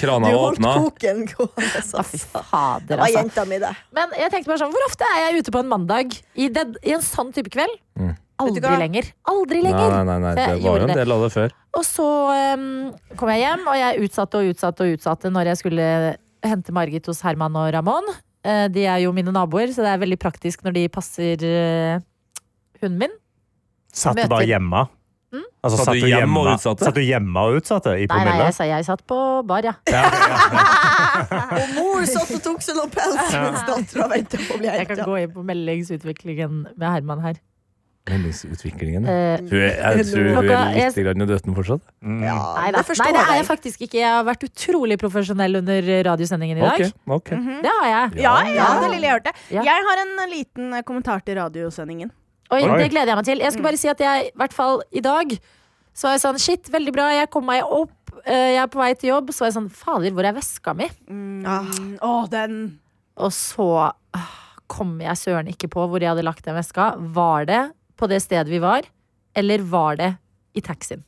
Krana 0.00 0.30
Du 0.30 0.36
holdt 0.38 0.60
koken 0.62 1.24
gående. 1.30 1.70
Altså. 1.80 2.04
fader, 2.50 2.86
Det 2.86 2.98
var 2.98 3.06
altså. 3.06 3.22
jenta 3.22 3.44
mi, 3.48 3.58
det. 3.62 3.72
Men 3.96 4.14
jeg 4.18 4.32
tenkte 4.34 4.52
bare 4.52 4.62
sånn, 4.62 4.74
hvor 4.74 4.86
ofte 4.88 5.08
er 5.14 5.18
jeg 5.24 5.42
ute 5.42 5.54
på 5.54 5.62
en 5.64 5.70
mandag 5.72 6.16
i, 6.34 6.48
den, 6.52 6.76
i 6.84 6.94
en 6.96 7.04
sånn 7.04 7.32
type 7.36 7.52
kveld? 7.54 7.74
Mm. 7.98 8.14
Aldri 8.44 8.76
lenger. 8.82 9.08
Aldri 9.32 9.62
lenger. 9.64 9.94
nei, 9.96 10.02
nei, 10.04 10.18
nei, 10.20 10.34
det 10.36 10.46
var 10.60 10.82
jo 10.82 10.88
en 10.90 10.98
del 10.98 11.14
av 11.14 11.22
det 11.24 11.32
før. 11.32 11.54
Og 11.78 11.84
så 11.88 12.06
um, 12.58 12.66
kom 13.16 13.32
jeg 13.32 13.42
hjem, 13.46 13.64
og 13.64 13.78
jeg 13.80 14.06
utsatte 14.08 14.40
og 14.42 14.50
utsatte 14.52 14.84
og 14.84 14.96
utsatte 14.98 15.32
når 15.32 15.52
jeg 15.52 15.60
skulle 15.62 15.86
hente 16.44 16.74
Margit 16.76 17.08
hos 17.08 17.22
Herman 17.24 17.56
og 17.56 17.70
Ramón. 17.72 18.10
Eh, 18.46 18.66
De 18.72 18.84
er 18.86 19.00
jo 19.06 19.14
mine 19.16 19.32
naboer, 19.34 19.72
så 19.72 19.86
det 19.86 19.94
er 19.94 20.02
veldig 20.04 20.18
praktisk 20.20 20.62
når 20.66 20.76
de 20.76 20.84
passer 20.92 21.46
eh, 21.48 22.04
hunden 22.82 23.00
min. 23.06 23.16
Satt 23.96 24.20
du 24.20 24.28
da 24.28 24.42
hjemme? 24.44 24.84
Mm? 25.34 25.42
Altså, 25.66 25.82
Satt 25.82 25.98
du 25.98 26.06
hjemme 26.06 26.38
og 26.42 26.52
utsatte? 26.54 26.86
Satt 26.86 26.94
du 26.94 27.02
hjemme 27.02 27.42
og 27.48 27.56
utsatte 27.58 27.96
i 27.98 28.06
Nei, 28.06 28.20
nei, 28.28 28.36
jeg, 28.44 28.54
sa 28.54 28.68
jeg 28.68 28.86
satt 28.86 29.02
på 29.10 29.16
bar, 29.48 29.66
ja. 29.66 29.74
Ja, 29.90 30.04
ja, 30.06 30.62
Og 31.58 31.74
mor 31.74 32.06
satt 32.06 32.30
og 32.36 32.44
tok 32.44 32.62
seg 32.62 32.78
noen 32.78 32.92
pels 32.94 33.34
mens 33.34 33.66
dattera 33.66 34.06
venta 34.12 34.38
på 34.38 34.54
å 34.54 34.60
bli 34.62 34.70
Jeg 34.70 34.88
kan 34.92 35.02
gå 35.08 35.18
inn 35.24 35.34
på 35.34 35.44
meldingsutviklingen 35.50 36.62
med 36.76 36.86
Herman 36.86 37.24
her. 37.24 37.40
Meldingsutviklingen. 38.06 39.06
ja. 39.08 39.14
Eh, 39.34 39.40
Hun 39.42 39.56
er, 39.58 39.72
jeg 39.96 40.06
tror 40.12 40.28
hun 40.36 40.50
er 40.54 40.76
litt 40.76 40.98
grann 41.08 41.24
i 41.24 41.26
døden 41.26 41.56
fortsatt. 41.56 41.82
Mm. 42.06 42.20
Ja, 42.22 42.36
nei, 42.54 42.68
da. 42.76 42.82
det 42.86 42.98
nei, 43.00 43.08
det 43.16 43.22
er 43.22 43.32
jeg 43.32 43.40
jeg. 43.40 43.46
faktisk 43.48 43.82
ikke. 43.88 43.98
Jeg 43.98 44.12
har 44.14 44.28
vært 44.28 44.46
utrolig 44.46 44.98
profesjonell 45.00 45.58
under 45.62 45.88
radiosendingen 46.06 46.60
i 46.60 46.62
dag. 46.62 46.84
Ok, 46.86 47.16
ok. 47.18 47.32
Det 47.66 47.72
har 47.80 47.88
jeg. 47.90 48.22
Ja, 48.22 48.36
ja, 48.54 48.68
det 48.84 48.92
lille 48.94 49.10
jeg 49.10 49.18
hørte. 49.18 49.34
Ja. 49.50 49.66
Jeg 49.66 49.88
har 49.90 50.04
en 50.04 50.14
liten 50.30 50.78
kommentar 50.86 51.26
til 51.26 51.40
radiosendingen. 51.40 52.14
Oi, 52.52 52.62
Oi. 52.62 52.78
det 52.78 52.90
gleder 52.92 53.12
jeg 53.12 53.18
meg 53.18 53.26
til. 53.26 53.42
Jeg 53.42 53.54
skulle 53.54 53.68
bare 53.68 53.80
si 53.80 53.90
at 53.90 54.02
jeg, 54.02 54.28
i 54.28 54.38
hvert 54.38 54.54
fall 54.54 54.82
i 54.94 55.02
dag, 55.04 55.32
så 55.96 56.08
var 56.08 56.16
jeg 56.16 56.22
sånn 56.22 56.40
shit, 56.42 56.70
veldig 56.72 56.94
bra, 56.94 57.08
jeg 57.16 57.30
kom 57.32 57.46
meg 57.48 57.64
opp, 57.64 58.12
eh, 58.22 58.52
jeg 58.54 58.60
er 58.62 58.70
på 58.72 58.80
vei 58.82 58.90
til 58.94 59.10
jobb. 59.14 59.32
Så 59.34 59.44
var 59.44 59.50
jeg 59.50 59.58
sånn 59.58 59.70
fader, 59.72 60.14
hvor 60.14 60.28
er 60.28 60.36
veska 60.36 60.76
mi? 60.78 60.88
Mm. 61.08 61.46
Ah. 61.48 61.72
oh, 62.06 62.26
den 62.30 62.78
Og 63.16 63.32
så 63.32 63.68
ah, 63.88 64.36
kom 64.70 64.98
jeg 65.00 65.16
søren 65.18 65.48
ikke 65.50 65.70
på 65.72 65.86
hvor 65.88 66.02
jeg 66.02 66.12
hadde 66.12 66.26
lagt 66.26 66.44
den 66.46 66.58
veska. 66.58 66.92
Var 67.16 67.48
det 67.48 67.62
på 67.96 68.08
det 68.12 68.20
stedet 68.22 68.52
vi 68.52 68.60
var, 68.62 68.86
eller 69.36 69.64
var 69.66 69.96
det 69.98 70.12
i 70.56 70.62
taxien? 70.64 71.02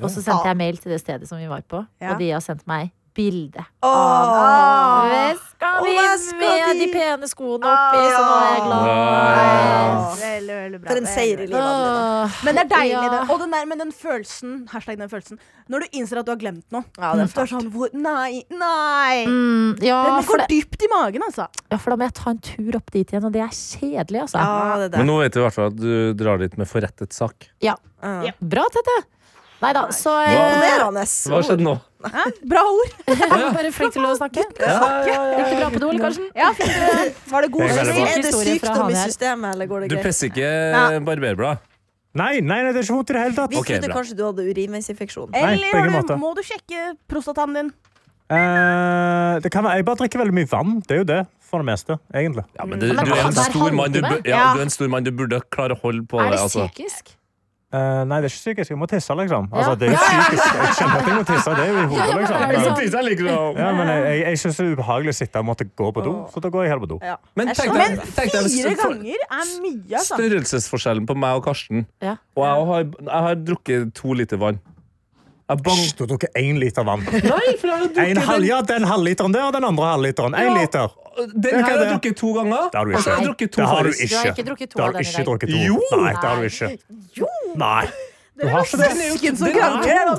Og 0.00 0.08
så 0.10 0.22
sendte 0.22 0.46
jeg 0.48 0.56
mail 0.58 0.78
til 0.80 0.94
det 0.94 1.00
stedet 1.02 1.28
som 1.28 1.38
vi 1.38 1.48
var 1.50 1.60
på, 1.68 1.82
Ja. 2.00 2.12
og 2.14 2.22
de 2.22 2.30
har 2.32 2.40
sendt 2.40 2.64
meg 2.66 2.90
bilde 3.18 3.64
Åh. 3.82 3.90
av 3.90 5.10
veska 5.10 5.70
mi 5.82 5.94
med 6.38 6.78
de 6.78 6.86
pene 6.92 7.28
skoene 7.30 7.66
oppi, 7.66 8.02
så 8.14 8.20
nå 8.22 8.34
er 8.38 8.52
jeg 8.52 8.62
glad. 8.66 10.04
Veldig, 10.22 10.58
veldig 10.58 10.80
bra. 10.82 10.90
For 10.92 11.00
en 11.00 11.08
seier 11.10 11.42
i 11.42 11.48
livet. 11.50 12.38
Men 12.46 12.58
det 12.58 12.64
er 12.64 12.70
deilig, 12.72 12.94
ja. 12.94 13.10
det. 13.14 13.22
Og 13.34 13.42
den 13.42 13.56
der, 13.56 13.66
men 13.70 13.82
den 13.82 13.90
følelsen, 13.94 14.54
hashtag 14.72 15.00
den 15.00 15.10
følelsen, 15.10 15.42
når 15.68 15.84
du 15.84 15.98
innser 16.00 16.22
at 16.22 16.28
du 16.28 16.32
har 16.34 16.40
glemt 16.40 16.66
noe. 16.74 16.86
Ja, 16.98 17.12
det 17.18 17.26
er 17.26 17.34
Du 17.34 17.42
er 17.42 17.52
sånn 17.52 17.68
hvor, 17.74 17.92
Nei, 17.98 18.44
nei! 18.54 19.26
Mm, 19.26 19.76
ja, 19.84 19.98
Den 20.08 20.30
går 20.30 20.44
det, 20.44 20.48
dypt 20.54 20.86
i 20.86 20.92
magen, 20.94 21.26
altså. 21.26 21.48
ja, 21.72 21.78
for 21.82 21.94
da 21.94 21.98
må 21.98 22.08
jeg 22.08 22.18
ta 22.20 22.32
en 22.34 22.42
tur 22.52 22.80
opp 22.80 22.94
dit 22.94 23.14
igjen, 23.14 23.26
og 23.28 23.34
det 23.34 23.44
er 23.44 23.52
kjedelig, 23.54 24.24
altså. 24.28 24.42
Ja, 24.42 24.80
det 24.84 24.90
er 24.92 25.02
Men 25.02 25.10
nå 25.10 25.20
vet 25.24 25.34
du 25.34 25.42
i 25.42 25.46
hvert 25.48 25.58
fall 25.58 25.70
at 25.72 25.78
du 25.82 25.92
drar 26.18 26.42
dit 26.42 26.58
med 26.60 26.70
forrettet 26.70 27.16
sak. 27.16 27.50
Ja. 27.64 27.76
Bra, 28.38 28.66
Tette. 28.72 29.00
Nei 29.58 29.70
da, 29.74 29.88
så 29.90 30.12
Imponerende. 30.22 31.04
Hva 31.32 31.38
skjedde 31.46 31.64
nå? 31.66 31.72
Hæ? 31.98 32.24
Bra 32.46 32.60
ord. 32.70 32.92
bare 33.56 33.72
flink 33.74 33.96
til 33.96 34.04
å 34.06 34.12
snakke. 34.14 34.44
Ja, 34.60 34.68
ja, 34.70 35.00
ja. 35.08 35.22
Gikk 35.40 35.48
det 35.48 35.56
bra 35.58 35.70
på 35.72 35.80
do, 35.82 35.88
eller, 35.90 36.04
Karsten? 36.04 36.28
Ja, 36.38 36.52
fint. 36.54 36.76
det. 36.78 37.08
Var 37.32 37.46
det 37.46 37.50
god 37.56 37.64
Det 37.64 37.80
er. 37.82 37.90
Er 38.04 38.22
det 38.22 38.34
sykdom 38.36 38.92
i 38.92 39.00
systemet, 39.02 39.56
eller 39.56 39.70
går 39.72 39.84
det 39.86 39.90
Du 39.90 39.98
presser 40.04 40.30
ikke 40.30 40.52
barberblad? 41.08 41.66
Nei, 42.18 42.38
nei, 42.40 42.62
nei, 42.64 42.70
det 42.72 42.80
er 42.80 42.86
ikke 42.86 42.96
vondt 42.96 43.10
i 43.12 43.16
det 43.18 43.24
hele 43.26 43.36
tatt. 43.36 43.52
Vi 43.52 43.58
Ok, 43.60 43.68
trodde 43.68 43.90
kanskje 43.92 44.16
du 44.18 44.24
hadde 44.24 44.46
urinveisinfeksjon. 44.48 45.34
Eller 45.38 46.06
du, 46.08 46.14
må 46.18 46.32
du 46.38 46.40
sjekke 46.46 46.94
prostataen 47.10 47.58
din? 47.58 47.68
Eh, 48.28 49.34
det 49.44 49.52
kan 49.52 49.64
være, 49.64 49.80
jeg 49.80 49.86
bare 49.88 50.00
drikker 50.02 50.22
veldig 50.22 50.36
mye 50.38 50.48
vann. 50.50 50.78
Det 50.84 50.96
er 50.96 51.02
jo 51.02 51.06
det, 51.08 51.20
for 51.50 51.62
det 51.62 51.68
meste. 51.70 51.98
egentlig. 52.14 52.44
Ja, 52.58 52.66
men 52.68 52.80
du, 52.80 52.88
du, 52.90 53.12
er 53.12 53.22
en 53.26 53.38
stor 53.38 53.76
mann, 53.76 53.92
du, 53.92 54.00
det. 54.02 54.18
ja, 54.28 54.50
du 54.54 54.62
er 54.62 54.66
en 54.66 54.74
stor 54.74 54.90
mann, 54.92 55.06
du 55.06 55.12
burde 55.16 55.40
klare 55.52 55.76
å 55.76 55.80
holde 55.84 56.04
på 56.08 56.20
Er 56.22 56.34
det. 56.34 56.42
psykisk? 56.48 57.12
Altså. 57.12 57.17
Eh, 57.68 58.04
nei, 58.08 58.16
det 58.24 58.30
er 58.30 58.32
ikke 58.32 58.40
psykisk. 58.40 58.70
Jeg 58.72 58.78
må 58.80 58.86
tisse, 58.88 59.12
liksom. 59.12 59.48
Altså, 59.52 59.74
det 59.76 59.88
er 59.88 59.92
jo 59.92 59.98
psykisk. 60.00 60.54
Jeg 60.56 60.70
kjenner 60.78 61.02
at 61.02 61.08
jeg 61.10 61.16
må 61.18 61.24
tisse. 61.28 61.50
Det 61.58 61.64
er 61.64 61.68
jo 61.68 61.80
i 61.82 61.88
hodet, 61.90 62.14
liksom. 62.16 62.38
det 62.38 62.60
Men? 62.78 62.94
Jeg 62.96 63.04
liker 63.08 63.24
det. 63.28 63.34
ja, 63.60 63.66
men 63.76 63.90
jeg, 63.92 63.98
jeg, 64.08 64.22
jeg 64.24 64.38
syns 64.42 64.56
det 64.56 64.64
er 64.64 64.72
ubehagelig 64.78 65.12
å 65.12 65.18
sitte 65.18 65.42
og 65.42 65.46
måtte 65.50 65.66
gå 65.82 65.90
på 65.98 66.04
do, 66.06 66.14
så 66.32 66.40
da 66.46 66.48
går 66.54 66.64
jeg 66.64 66.72
heller 66.72 66.84
på 66.86 66.90
do. 66.94 66.98
Ja. 67.04 67.18
Men 67.36 67.52
tenk 67.52 67.76
deg, 67.76 68.00
tenk 68.16 68.32
deg 68.32 68.48
Fire 68.54 68.72
for- 68.80 68.96
ganger 68.96 69.26
er 69.28 69.52
mye, 69.66 69.84
altså. 70.00 70.16
størrelsesforskjellen 70.16 71.04
på 71.12 71.18
meg 71.20 71.36
og 71.42 71.44
Karsten. 71.44 71.84
Ja. 72.00 72.16
Og 72.40 72.48
jeg 72.48 72.66
har, 72.72 72.88
jeg 73.12 73.22
har 73.28 73.34
drukket 73.52 73.92
to 74.00 74.16
liter 74.16 74.40
vann. 74.40 74.62
Jeg 75.48 75.62
bang... 75.64 75.78
Hysj, 75.80 75.92
du 75.96 76.02
har 76.04 76.08
drukket 76.10 76.34
én 76.36 76.58
liter 76.60 76.84
vann. 76.84 77.04
Nei, 77.08 77.20
for 77.56 77.68
jeg 77.68 77.72
har 77.72 77.84
drukket 77.84 78.00
En 78.04 78.18
halv, 78.28 78.44
ja, 78.48 78.58
den 78.68 78.84
halvliteren 78.84 79.32
der 79.32 79.46
og 79.48 79.54
den 79.56 79.64
andre 79.64 79.92
halvliteren. 79.94 80.34
Én 80.36 80.50
Ja. 80.50 80.56
liter. 80.62 80.96
Den 81.18 81.56
her 81.56 81.62
har 81.64 81.80
jeg 81.82 81.92
drukket 81.94 82.16
to 82.20 82.28
ganger. 82.36 82.68
Det 82.70 82.78
har 82.78 82.84
du 82.84 82.90
ikke 82.92 83.00
ikke. 83.00 83.48
to 83.54 83.60
Det 83.60 83.68
har 83.68 83.82
du 83.82 83.88
dag 83.88 83.96
Du 83.98 84.14
har 84.14 84.26
ikke. 84.28 84.34
ikke 84.36 84.44
drukket 84.48 84.68
to 84.70 84.76
Det 84.76 84.84
har 84.84 84.92
du 84.92 84.98
ikke 85.00 86.68
dag. 86.68 86.78
Jo. 87.16 87.30
Nei, 87.58 87.84
du 88.38 88.44
ikke. 88.46 88.52
Har 88.54 88.64
så 88.70 88.78
det. 88.80 88.88
Søsken 88.98 89.38
som 89.40 89.48
er 89.48 89.56
krangler. 89.56 89.86
ganger. 89.88 90.12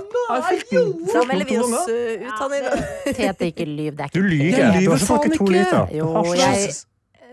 uh, 1.87 2.27
ut 2.27 2.39
han 2.43 2.55
i 2.55 3.13
Tete, 3.19 3.49
ikke 3.53 3.65
lyv. 3.69 3.91
Det 3.97 4.07
er 4.07 4.13
Du 4.13 4.21
lyver. 4.21 4.57
Du 4.57 4.63
har 4.63 4.73
lyver 4.79 4.95
ikke 4.95 5.05
drukket 5.05 5.07
faen 5.07 5.37
to 5.37 5.45
ikke. 5.45 5.53
liter. 5.57 5.93
Jo, 5.95 6.09
jeg- 6.35 6.73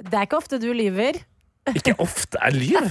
det. 0.06 0.12
er 0.14 0.26
ikke 0.28 0.36
ofte 0.42 0.58
du 0.62 0.68
lyver, 0.76 1.22
Ikke 1.78 1.94
ofte 1.98 2.38
jeg 2.44 2.54
lyver. 2.54 2.90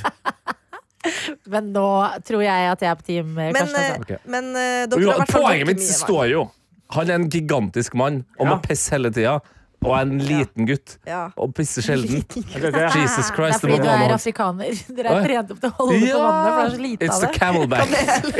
men 1.53 1.67
nå 1.75 1.85
tror 2.25 2.41
jeg 2.41 2.69
at 2.71 2.81
jeg 2.81 2.89
er 2.89 2.95
på 2.99 3.05
team 3.05 3.27
eh, 3.37 3.51
Men, 3.53 3.67
Karsten. 3.69 4.05
eh, 4.09 4.21
men 4.25 4.47
eh, 4.57 4.85
dere 4.89 5.01
Jo, 5.03 5.11
har 5.19 5.29
Poenget 5.29 5.67
mitt 5.69 5.83
står 5.85 6.23
jo 6.31 6.45
Han 6.95 7.11
er 7.13 7.19
en 7.19 7.27
gigantisk 7.29 7.93
mann 7.97 8.23
og 8.39 8.47
må 8.49 8.57
pisse 8.63 8.91
hele 8.95 9.11
tida. 9.13 9.35
Og 9.85 9.93
er 9.95 10.01
en 10.07 10.17
liten 10.19 10.65
gutt 10.69 10.95
Ja. 11.07 11.21
og 11.37 11.53
pisser 11.57 11.85
sjelden. 11.85 12.23
Jesus 12.35 13.29
Christ, 13.35 13.61
det. 13.61 13.69
Er 13.69 13.77
fordi 13.77 13.77
du 13.77 13.89
er 13.91 14.13
afrikaner. 14.15 14.81
Dere 14.97 15.13
er 15.13 15.27
trent 15.27 15.51
opp 15.55 15.59
til 15.61 15.69
å 15.69 15.75
holde 15.79 15.99
på 16.01 16.21
vannet, 16.23 16.49
for 16.49 16.59
det 16.59 16.65
er 16.65 16.75
så 16.75 16.81
lite 16.81 17.05
It's 17.05 17.15
av 17.15 17.21
the 17.21 17.29
det. 17.29 17.39
camelback. 17.39 17.95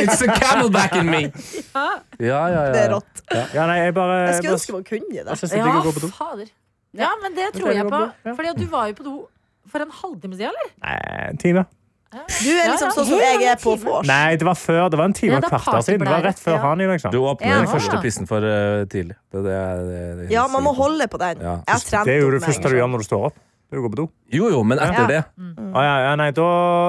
It's 0.05 0.19
the 0.23 0.29
camelback 0.41 0.95
in 1.01 1.09
me. 1.13 1.21
Ja, 1.75 2.41
ja, 2.49 2.49
ja. 2.49 2.71
Det 2.73 2.81
er 2.85 2.91
rått. 2.95 3.23
Ja, 3.53 3.65
nei, 3.69 3.77
jeg 3.83 3.93
bare 3.97 4.17
Jeg 4.17 4.27
jeg 4.27 4.35
skulle 4.41 4.57
ønske 4.59 4.73
man 4.79 4.83
kunne 4.89 5.15
jeg 5.19 5.25
det. 5.27 5.37
synes 5.37 5.51
det 5.51 5.59
er 5.59 5.65
Ja, 5.65 5.71
digg 5.71 5.79
å 5.81 5.87
gå 5.89 5.95
på 5.99 6.03
do. 6.07 6.11
fader. 6.15 6.51
Ja, 6.95 7.09
men 7.21 7.35
det 7.35 7.47
tror 7.57 7.73
jeg 7.75 7.85
på. 7.91 7.99
ja. 8.25 8.33
Fordi 8.37 8.49
at 8.55 8.59
du 8.61 8.65
var 8.71 8.87
jo 8.91 8.93
på 9.01 9.03
do 9.07 9.15
for 9.69 9.81
en 9.83 9.91
halvtime 9.91 10.37
siden, 10.37 10.53
eller? 10.53 10.69
Nei, 10.85 10.95
en 11.29 11.37
time. 11.41 11.65
Du 12.15 12.49
er 12.55 12.69
liksom 12.71 12.91
sånn 12.95 13.07
som 13.09 13.19
jeg 13.19 13.43
er 13.51 13.57
på 13.61 13.73
vors. 13.81 14.07
Nei, 14.07 14.35
det 14.39 14.45
var 14.47 14.55
før. 14.59 14.89
Det 14.89 14.99
var 14.99 15.05
en 15.09 15.13
time 15.17 15.37
og 15.37 15.43
er 15.43 15.49
kvarter 15.49 15.81
siden. 15.87 16.05
Det 16.05 16.13
var 16.13 16.23
rett 16.23 16.39
før 16.39 16.55
Ja. 16.55 16.61
han 16.63 16.77
liksom. 16.77 17.11
Du 17.11 17.19
åpner 17.19 17.47
Ja. 17.47 17.57
den 17.61 17.67
første 17.67 18.01
pissen 18.01 18.27
for 18.29 18.37
uh, 18.45 18.85
tidlig. 18.85 19.15
Det, 19.31 19.43
det, 19.43 19.57
det, 19.89 19.99
det, 20.19 20.31
Ja, 20.31 20.47
man 20.47 20.63
må 20.63 20.73
holde 20.75 21.07
på 21.07 21.17
den. 21.19 21.41
Ja. 21.41 21.57
Jeg 21.67 21.73
har 21.75 21.79
trent 21.79 22.05
Det 22.05 22.15
er 22.15 22.21
jo 22.21 22.31
det 22.31 22.41
første 22.43 22.69
du 22.69 22.75
gjør 22.75 22.89
når 22.89 22.97
du 23.03 23.07
står 23.09 23.25
opp. 23.31 23.35
Du 23.71 23.81
går 23.81 23.89
på 23.89 23.95
do. 23.95 24.09
Jo, 24.31 24.49
jo, 24.53 24.63
men 24.63 24.77
etter 24.79 25.01
Ja. 25.01 25.07
det 25.07 25.23
Å, 25.75 25.81
ja, 25.83 25.95
ja, 26.09 26.15
nei, 26.15 26.31
da, 26.31 26.45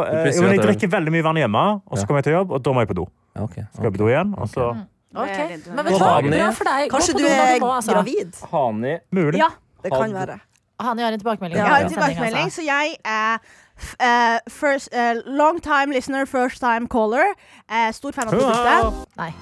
eh, 0.07 0.31
jo, 0.37 0.43
jeg 0.47 0.61
drikker 0.61 0.89
veldig 0.93 1.11
mye 1.11 1.23
vann 1.25 1.37
hjemme, 1.41 1.63
og 1.89 1.99
så 1.99 2.07
kommer 2.07 2.21
jeg 2.23 2.25
til 2.31 2.37
jobb, 2.37 2.53
og 2.53 2.63
da 2.63 2.71
må 2.73 2.85
jeg 2.85 2.89
på 2.89 2.95
do. 2.95 3.07
ja, 3.35 3.43
ok. 3.43 3.57
Skal 3.73 3.85
jeg 3.89 3.93
på 3.93 3.99
do 3.99 4.07
igjen, 4.13 4.35
og 4.39 4.47
så 4.49 4.87
Okay. 5.17 5.49
Det 5.49 5.65
litt- 5.65 5.75
Men 5.75 5.85
vet 5.85 5.95
du 5.95 5.99
hva? 6.05 6.21
Bra 6.21 6.51
for 6.53 6.65
deg. 6.65 6.91
Kanskje 6.91 7.15
du 7.17 7.25
er 7.25 7.59
altså. 7.61 7.93
gravid? 7.93 8.35
Hani 8.53 8.99
Mulig. 9.13 9.39
Ja, 9.39 9.49
Det 9.83 9.91
kan 9.91 10.13
være. 10.13 10.41
Hani 10.79 11.01
har 11.03 11.13
en 11.13 11.19
tilbakemelding. 11.21 11.57
jeg 11.57 11.67
har 11.67 11.81
en 11.81 11.89
tilbakemelding, 11.89 12.45
altså. 12.45 12.61
så 12.61 12.67
jeg 12.67 12.97
er 13.05 13.39
eh, 13.99 14.39
first, 14.49 14.89
uh, 14.95 15.21
long 15.27 15.61
time 15.61 15.93
listener, 15.95 16.27
first 16.27 16.61
time 16.61 16.87
caller. 16.89 17.35
Uh, 17.71 17.91
stor 17.93 18.13
fan 18.13 18.29
av 18.29 18.35
produktet. 18.39 19.07
Nei. 19.17 19.33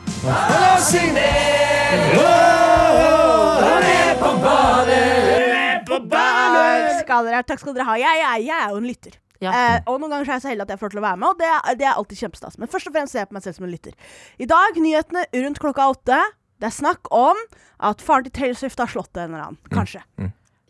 Skal 7.04 7.26
dere, 7.28 7.42
takk 7.46 7.60
skal 7.62 7.74
dere 7.76 7.86
ha. 7.88 7.96
Jeg, 8.00 8.20
jeg, 8.22 8.46
jeg 8.48 8.56
er 8.64 8.70
jo 8.74 8.80
en 8.80 8.88
lytter. 8.88 9.18
Ja. 9.42 9.50
Eh, 9.52 9.80
og 9.90 9.98
noen 10.00 10.12
ganger 10.14 10.24
så 10.28 10.32
er 10.32 10.38
jeg 10.38 10.44
så 10.46 10.50
heldig 10.52 10.64
at 10.64 10.72
jeg 10.74 10.80
får 10.80 10.94
til 10.94 11.00
å 11.02 11.04
være 11.04 11.18
med, 11.20 11.28
og 11.34 11.40
det, 11.42 11.48
er- 11.50 11.76
det 11.80 11.86
er 11.90 11.98
alltid 12.00 12.20
kjempestas. 12.22 12.56
Men 12.62 12.70
først 12.72 12.88
og 12.88 12.94
fremst 12.96 13.12
ser 13.12 13.24
jeg 13.24 13.28
på 13.32 13.36
meg 13.36 13.44
selv 13.44 13.58
som 13.58 13.66
en 13.66 13.74
lytter. 13.74 13.92
I 14.40 14.48
dag, 14.48 14.78
nyhetene 14.80 15.26
rundt 15.44 15.60
klokka 15.60 15.88
åtte. 15.92 16.20
Det 16.62 16.70
er 16.70 16.76
snakk 16.78 17.10
om 17.12 17.36
at 17.84 18.00
faren 18.04 18.24
til 18.28 18.32
Taylor 18.38 18.56
Swift 18.56 18.80
har 18.80 18.88
slått 18.88 19.18
en 19.20 19.34
eller 19.34 19.48
annen. 19.50 19.58
Kanskje. 19.74 20.00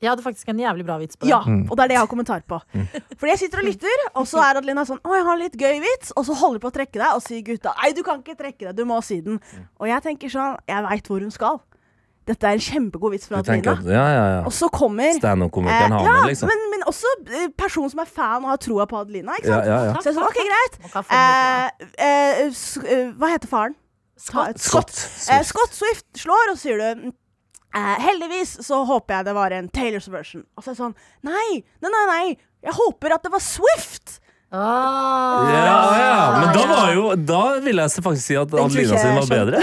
Jeg 0.04 0.12
hadde 0.12 0.24
faktisk 0.26 0.52
en 0.52 0.60
jævlig 0.62 0.84
bra 0.86 0.98
vits 1.00 1.16
på 1.18 1.26
det. 1.26 1.32
Ja, 1.32 1.40
og 1.42 1.74
det 1.76 1.84
er 1.86 1.92
det 1.94 1.98
jeg 1.98 2.02
har 2.04 2.10
kommentar 2.12 2.44
på. 2.48 2.60
Fordi 3.18 3.32
jeg 3.32 3.42
sitter 3.46 3.64
og 3.64 3.68
lytter, 3.72 4.06
og 4.14 4.26
så 4.30 4.42
er 4.44 4.60
Adelina 4.60 4.84
sånn 4.88 5.00
Å, 5.02 5.14
jeg 5.16 5.24
har 5.26 5.34
en 5.38 5.42
litt 5.44 5.56
gøy 5.60 5.78
vits. 5.84 6.12
Og 6.14 6.26
så 6.28 6.36
holder 6.38 6.60
du 6.60 6.64
på 6.66 6.70
å 6.72 6.76
trekke 6.78 6.98
deg, 7.00 7.10
og 7.16 7.22
sier 7.24 7.42
gutta 7.46 7.72
Nei, 7.82 7.92
du 7.96 8.02
kan 8.06 8.20
ikke 8.22 8.36
trekke 8.38 8.68
deg, 8.68 8.74
du 8.78 8.84
må 8.88 9.00
si 9.04 9.18
den. 9.24 9.40
Og 9.80 9.88
jeg 9.90 10.04
tenker 10.06 10.32
sånn 10.32 10.58
Jeg 10.70 10.84
veit 10.90 11.08
hvor 11.10 11.24
hun 11.24 11.32
skal. 11.34 11.62
Dette 12.24 12.48
er 12.48 12.56
en 12.56 12.62
kjempegod 12.64 13.12
vits 13.12 13.26
fra 13.28 13.42
Adelina. 13.42 13.74
at 13.76 13.88
Ja, 13.92 14.04
ja, 14.14 14.22
Og 14.48 14.52
så 14.56 14.70
kommer 14.72 15.12
Standup-komikeren 15.18 15.92
Eh, 15.98 16.06
ja, 16.08 16.14
liksom. 16.30 16.48
men, 16.48 16.62
men 16.72 16.84
også 16.88 17.10
eh, 17.28 17.50
person 17.52 17.90
som 17.92 18.00
er 18.00 18.08
fan 18.08 18.46
og 18.46 18.48
har 18.54 18.60
troa 18.64 18.86
på 18.88 18.96
Adelina. 19.02 19.36
Ikke 19.40 19.50
sant? 19.52 19.66
ja, 19.68 19.80
ja. 19.90 19.96
Så 20.00 20.08
jeg 20.08 20.14
er 20.14 20.20
sånn, 20.20 20.30
ok, 20.30 20.40
greit. 20.48 20.78
Eh, 21.04 21.90
eh, 22.00 22.40
eh, 22.96 23.10
hva 23.20 23.28
heter 23.34 23.50
faren? 23.50 23.76
Scott. 24.16 24.56
Scott. 24.62 24.94
Scott. 24.94 25.34
Eh, 25.36 25.42
Scott 25.44 25.76
Swift 25.76 26.06
slår, 26.22 26.52
og 26.52 26.56
så 26.56 26.68
sier 26.70 26.80
du 26.80 27.12
eh, 27.74 27.94
Heldigvis 28.04 28.56
så 28.66 28.82
håper 28.88 29.18
jeg 29.18 29.28
det 29.30 29.34
var 29.36 29.54
en 29.56 29.68
Taylors 29.68 30.08
version. 30.12 30.44
Og 30.56 30.64
så 30.64 30.70
er 30.72 30.76
det 30.76 30.82
sånn 30.82 30.94
Nei, 31.26 31.62
nei, 31.82 31.90
nei, 31.90 32.04
nei. 32.10 32.36
Jeg 32.64 32.76
håper 32.78 33.14
at 33.18 33.26
det 33.26 33.32
var 33.34 33.42
Swift. 33.44 34.20
Ah. 34.54 35.50
Ja, 35.50 35.78
ja, 35.98 36.18
men 36.38 36.50
da 36.54 36.66
var 36.70 36.90
jo 36.94 37.08
Da 37.18 37.40
ville 37.64 37.82
jeg 37.88 38.04
faktisk 38.04 38.26
si 38.28 38.36
at 38.38 38.52
Adelina 38.54 39.00
sin 39.02 39.16
var 39.18 39.26
bedre. 39.26 39.62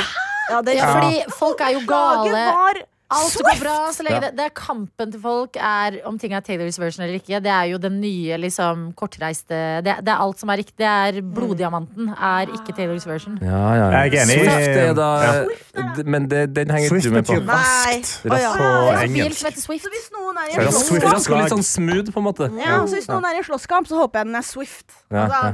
Ja, 0.51 0.59
det 0.67 0.73
Ja, 0.75 0.89
fordi 0.91 1.21
folk 1.31 1.61
er 1.63 1.77
jo 1.77 1.83
gale. 1.87 2.27
gale. 2.27 2.41
var 2.51 2.81
Alt 3.11 3.33
går 3.43 3.57
bra 3.59 3.73
så 3.91 4.03
lenge 4.07 4.15
Ja. 4.17 4.19
det, 4.29 4.31
det 4.37 4.45
er 4.45 4.53
kampen 4.55 5.11
til 5.11 5.19
folk 5.21 5.57
er 5.59 5.97
om 6.07 6.17
ting 6.21 6.31
er 6.33 6.39
Taylors 6.45 6.79
version 6.79 7.03
eller 7.03 7.17
ikke. 7.19 7.41
Det 7.43 7.51
er 7.51 7.65
jo 7.73 7.77
den 7.83 7.99
nye 8.01 8.37
liksom 8.39 8.93
kortreiste 8.95 9.57
Det, 9.83 9.97
det 10.05 10.13
er 10.13 10.21
alt 10.23 10.39
som 10.39 10.49
er 10.49 10.61
riktig. 10.61 10.77
Det 10.79 10.87
er 10.87 11.19
bloddiamanten 11.21 12.13
er 12.15 12.47
ikke 12.55 12.75
Taylors 12.77 13.07
version. 13.07 13.37
Ja, 13.41 13.47
ja, 13.75 13.89
ja. 13.91 14.03
Jeg 14.05 14.15
er 14.15 14.23
enig. 14.23 14.37
Swift 14.45 14.79
er 14.85 14.93
da 14.95 15.09
Ja. 15.25 16.03
Men 16.05 16.29
det, 16.31 16.45
den 16.55 16.69
henger 16.71 16.89
Swift 16.89 17.05
du 17.05 17.11
med 17.11 17.25
på. 17.27 17.33
Nei. 17.33 17.51
raskt. 17.51 18.25
Å, 18.31 18.39
ja. 18.39 18.51
På 18.55 18.69
engelsk. 19.03 19.59
Swift. 19.65 19.83
Så 19.85 19.91
hvis 19.91 20.07
noen 20.15 20.37
er 20.37 20.47
i 20.47 20.55
en 20.55 20.71
Swift. 20.71 21.01
slåsskamp 21.01 21.13
rask 21.13 21.31
og 21.31 21.41
litt 21.43 21.53
sånn 21.55 21.63
smooth, 21.67 22.11
på 22.15 22.19
en 22.23 22.25
måte. 22.29 22.47
ja, 22.59 22.79
så 22.87 22.95
hvis 22.99 23.07
noen 23.11 23.25
er 23.27 23.35
i 23.35 23.43
en 23.43 23.47
slåsskamp, 23.49 23.87
så 23.91 23.99
håper 24.01 24.19
jeg 24.23 24.31
den 24.31 24.35
er 24.39 24.47
Swift. 24.47 24.87
Ja, 25.11 25.25
Altså, 25.27 25.43
ja. 25.51 25.53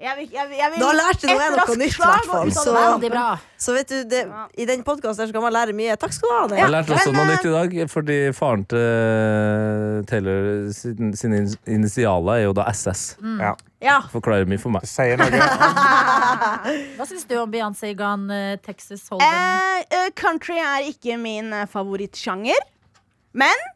Jeg 0.00 0.16
vil, 0.16 0.28
jeg 0.32 0.48
vil, 0.48 0.56
jeg 0.56 0.70
vil 0.72 0.80
Da 0.80 0.90
lærte 0.96 1.26
du 1.28 1.32
et 1.34 1.56
noe 1.58 1.74
nytt, 1.76 1.92
i 1.92 2.00
hvert 2.00 2.28
fall, 2.30 2.48
av 2.48 2.52
så- 2.56 2.72
det. 2.72 2.84
Veldig 2.84 3.10
bra. 3.12 3.24
Så 3.60 3.74
vet 3.76 3.88
du, 3.92 3.96
det, 4.08 4.20
i 4.56 4.64
den 4.64 4.82
podkasten 4.82 5.28
skal 5.28 5.42
man 5.44 5.52
lære 5.52 5.74
mye. 5.76 5.96
Takk 6.00 6.14
skal 6.16 6.28
du 6.28 6.34
ha. 6.34 6.44
Anne. 6.46 6.56
Jeg 6.62 6.72
lærte 6.72 6.94
også 6.96 7.12
noe 7.12 7.26
eh, 7.26 7.32
nytt 7.34 7.44
i 7.44 7.52
dag, 7.52 7.74
fordi 7.92 8.16
faren 8.32 8.64
til 8.70 10.04
Taylor 10.08 10.70
sin, 10.72 11.12
sine 11.20 11.42
initialer 11.68 12.38
er 12.38 12.46
jo 12.46 12.54
da 12.56 12.64
SS. 12.72 13.02
Ja. 13.20 13.52
Ja. 13.84 13.98
Forklarer 14.12 14.48
mye 14.48 14.60
for 14.60 14.72
meg. 14.72 14.88
Sier 14.88 15.20
noe. 15.20 15.28
Hva 16.96 17.06
syns 17.08 17.28
du 17.28 17.36
om 17.40 17.52
Beyoncé 17.52 17.92
Gan 17.98 18.24
eh, 18.32 18.56
Texas 18.64 19.04
Hold'em? 19.12 19.28
Eh, 19.28 19.84
eh, 20.00 20.08
country 20.16 20.56
er 20.60 20.88
ikke 20.88 21.20
min 21.20 21.52
eh, 21.52 21.66
favorittsjanger, 21.68 22.60
men 23.36 23.68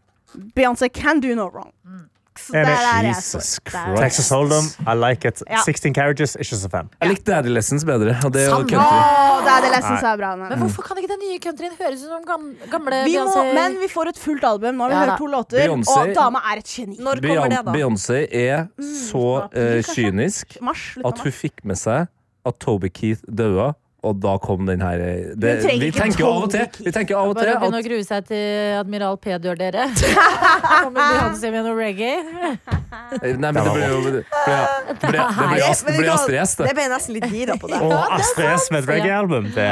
Beyoncé 0.57 0.89
can 0.93 1.21
do 1.21 1.35
no 1.37 1.51
wrong. 1.53 1.71
Så 1.85 2.14
Enig. 2.55 2.67
der 2.67 2.87
er 2.99 3.03
jeg 3.07 3.17
så- 3.23 3.61
der. 3.73 3.97
Texas 3.97 4.31
Hold'em, 4.33 4.67
I 4.91 4.95
like 5.11 5.29
it. 5.29 5.43
Ja. 5.49 5.61
16 5.65 5.95
carriages, 5.95 6.37
ikke 6.37 6.57
så 6.57 6.69
fan. 6.71 6.89
Jeg 7.01 7.09
likte 7.09 7.33
Daddy 7.33 7.49
Lessons 7.49 7.85
bedre, 7.85 8.17
og 8.25 8.33
det 8.33 8.35
det 8.35 8.49
er 8.51 9.71
lessons 9.77 10.03
er 10.03 10.17
bra. 10.17 10.33
Anne. 10.33 10.49
Men 10.49 10.59
hvorfor 10.59 10.83
kan 10.83 10.97
ikke 10.99 11.09
den 11.13 11.23
nye 11.23 11.39
countryen 11.39 11.75
høres 11.79 12.03
ut 12.03 12.11
som 12.11 12.25
gamle 12.27 13.05
Vi 13.05 13.17
må, 13.17 13.27
Beyoncé? 13.27 13.55
men 13.55 13.79
vi 13.81 13.89
får 13.89 14.09
et 14.09 14.19
fullt 14.19 14.45
album. 14.45 14.75
Nå 14.75 14.83
har 14.83 14.91
vi 14.91 14.95
Ja 14.95 15.11
hørt 15.11 15.19
to 15.19 15.27
låter, 15.27 15.69
Beyoncé- 15.69 15.99
og 15.99 16.15
dama 16.15 16.39
er 16.53 16.59
et 16.59 16.65
geni. 16.65 16.97
Når 16.99 17.21
kommer 17.23 17.49
det, 17.49 17.65
da? 17.65 17.73
Beyoncé 17.73 18.19
er 18.33 18.67
så 18.81 19.49
mm, 19.53 19.79
uh, 19.79 19.83
kynisk 19.95 20.57
Mars, 20.63 20.99
at 21.05 21.19
hun 21.19 21.33
fikk 21.33 21.65
med 21.65 21.77
seg 21.77 22.09
at 22.47 22.59
Toby 22.61 22.89
Keith 22.93 23.21
daua, 23.31 23.73
Og 24.05 24.19
da 24.21 24.37
kom 24.43 24.67
den 24.69 24.83
her 24.85 25.01
eh, 25.01 25.33
det, 25.41 25.55
Vi 25.81 25.91
tenker 25.95 26.27
av 26.29 26.47
og 26.47 26.51
til, 26.53 26.69
vi 26.85 26.93
tenker 26.95 27.17
av 27.19 27.33
og 27.33 27.39
Bare 27.39 27.57
begynn 27.63 27.79
å 27.81 27.85
grue 27.87 28.05
seg 28.07 28.27
til 28.29 28.79
Admiral 28.81 29.17
P 29.21 29.37
dør 29.41 29.59
dere. 29.59 29.89
Kommer 30.85 31.01
Beyoncé 31.01 31.53
med 31.55 31.65
noe 31.65 31.77
reggae? 31.79 32.84
Nei, 33.15 33.51
men 33.53 33.55
det 33.55 33.73
blir 33.75 33.89
jo 33.89 34.01
Det 34.15 35.09
blir, 35.11 36.11
Astrid 36.13 36.39
S, 36.43 36.55
Det 36.57 36.67
det. 36.67 36.75
ble 36.77 36.83
jeg 36.85 36.93
nesten 36.93 37.15
litt 37.17 37.27
gira 37.33 37.57
på 37.61 37.69
det. 37.71 37.81
Og 37.83 37.93
Astrid 38.19 38.49
S 38.55 38.69
med 38.75 38.85
et 38.85 38.91
reggae-album. 38.91 39.49
Det 39.55 39.69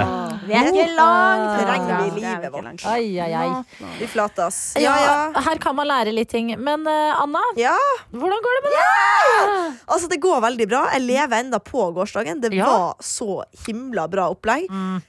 Vi 0.47 0.55
er 0.59 0.69
ikke 0.71 0.87
langt 0.97 1.61
trenger 1.63 2.03
vi 2.03 2.09
i 2.09 2.25
livet 2.25 2.53
vårt. 2.55 2.85
Ai, 2.87 3.19
ai, 3.21 3.33
ai. 3.33 3.89
Vi 4.01 4.07
flatas. 4.11 4.61
Ja, 4.77 4.93
Ja, 4.93 5.31
ja. 5.35 5.41
her 5.47 5.59
kan 5.63 5.77
man 5.77 5.87
lære 5.89 6.13
litt 6.15 6.29
ting. 6.33 6.53
Men 6.59 6.87
eh, 6.87 7.21
Anna, 7.23 7.41
ja. 7.57 7.75
hvordan 8.13 8.43
går 8.45 8.59
det 8.59 8.63
med 8.67 8.77
deg? 8.77 9.79
Altså, 9.93 10.09
det 10.11 10.21
går 10.23 10.41
veldig 10.45 10.69
bra. 10.69 10.83
Jeg 10.95 11.03
lever 11.07 11.39
enda 11.43 11.59
på 11.61 11.89
gårsdagen. 11.97 12.41
Det 12.43 12.53
Ja. 12.53 12.67
var 12.67 12.95
så 13.01 13.43
himla 13.67 14.09
bra 14.09 14.29
opplegg. 14.35 14.69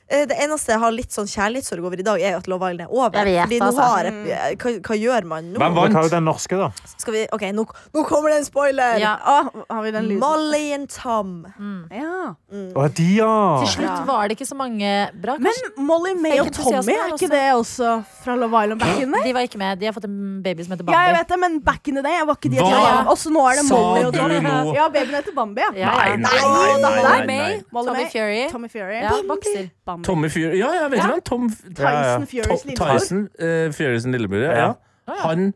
Eh, 0.09 0.25
Det 0.25 0.37
eneste 0.39 0.71
jeg 0.71 0.79
har 0.79 0.91
litt 0.91 1.11
sånn 1.11 1.27
kjærlighetssorg 1.27 1.83
over 1.85 1.99
i 1.99 2.03
dag, 2.03 2.21
er 2.21 2.31
jo 2.31 2.37
at 2.37 2.47
Love 2.47 2.69
Island 2.71 2.89
er 2.89 2.93
over. 2.93 3.09
Vet, 3.23 3.41
Fordi 3.43 3.59
nå 3.59 3.67
altså. 3.67 3.81
har 3.81 4.03
jeg, 4.05 4.57
hva, 4.57 4.71
hva 4.87 4.95
gjør 4.97 5.25
man 5.25 5.53
nå? 5.53 5.57
Hvem 5.59 5.73
hva 5.73 6.03
er 6.05 6.09
den 6.09 6.23
norske, 6.25 6.57
da? 6.57 6.69
Skal 6.97 7.13
vi, 7.13 7.27
ok, 7.33 7.41
nå, 7.53 7.65
nå 7.93 8.02
kommer 8.07 8.29
det 8.33 8.37
en 8.41 8.45
spoiler! 8.45 8.97
Ja. 9.01 9.13
Å, 9.19 9.65
har 9.69 9.81
vi 9.85 9.91
den 9.95 10.05
lyden? 10.09 10.19
Molly 10.23 10.73
and 10.75 10.89
Tom. 10.89 11.45
Ja. 11.91 12.33
Å, 12.75 12.87
de, 12.97 13.07
ja! 13.17 13.31
Til 13.63 13.69
slutt 13.75 14.05
var 14.07 14.27
det 14.29 14.37
ikke 14.37 14.47
så 14.49 14.55
mange 14.59 14.91
bra. 15.23 15.35
Men 15.41 15.53
Molly 15.77 16.13
May 16.19 16.39
og 16.43 16.51
Tommy, 16.55 16.93
er 16.95 17.13
ikke 17.15 17.29
det 17.31 17.43
også 17.55 17.95
fra 18.23 18.35
Love 18.39 18.63
Island 18.63 18.79
back 18.83 18.99
in 19.01 19.11
the 19.11 19.19
day? 19.19 19.27
de 19.29 19.33
var 19.37 19.47
ikke 19.47 19.61
med. 19.61 19.79
De 19.81 19.89
har 19.89 19.95
fått 19.97 20.07
en 20.09 20.41
baby 20.45 20.63
som 20.67 20.75
heter 20.75 20.85
Ja, 20.89 20.99
jeg 21.07 21.13
Bambi. 21.13 21.19
vet 21.19 21.33
det, 21.33 21.39
men 21.45 21.59
back 21.63 21.87
in 21.91 21.95
the 21.99 22.03
day 22.05 22.19
var 22.25 22.37
ikke 22.39 22.51
de 22.53 22.61
et 22.61 22.69
Hva. 22.69 23.05
Også 23.13 23.33
nå 23.33 23.43
er 23.49 23.59
det 23.61 23.65
sa 23.67 23.75
Molly 23.81 24.05
og 24.07 24.13
du 24.13 24.19
Tommy. 24.19 24.39
nå? 24.43 24.75
Ja, 24.77 24.87
babyen 24.93 25.15
heter 25.19 25.35
Bambi, 25.37 25.61
ja. 25.61 25.71
Ja, 25.83 25.93
Nei, 25.97 26.09
ja. 26.09 26.15
nei, 26.17 26.37
nei, 26.43 26.77
nei, 26.83 27.03
nei, 27.03 27.25
nei. 27.27 27.61
Molly 27.71 27.87
Tommy 27.91 28.03
May. 28.03 28.09
Fury. 28.13 28.43
Tommy 28.51 28.69
Fury. 28.69 28.99
Ja, 29.03 29.11
bokser. 29.27 29.69
Bambi. 29.85 30.03
Tommy 30.07 30.29
Fury 30.29 30.57
Ja, 30.59 30.71
jeg 30.81 30.91
vet 30.91 30.97
Ja. 30.99 31.03
ikke 31.03 31.13
hvem 31.13 31.23
Tom 31.29 31.49
Ja, 31.77 31.89
ja. 31.91 32.17
Tyson 32.19 32.27
Furys 32.33 32.65
lillebror. 32.65 32.97
Tyson 32.99 33.27
uh, 33.39 33.71
Fury 33.73 33.99
lillebror. 34.17 34.43
Ja. 34.49 34.73
Ja. 35.07 35.15
Han 35.27 35.53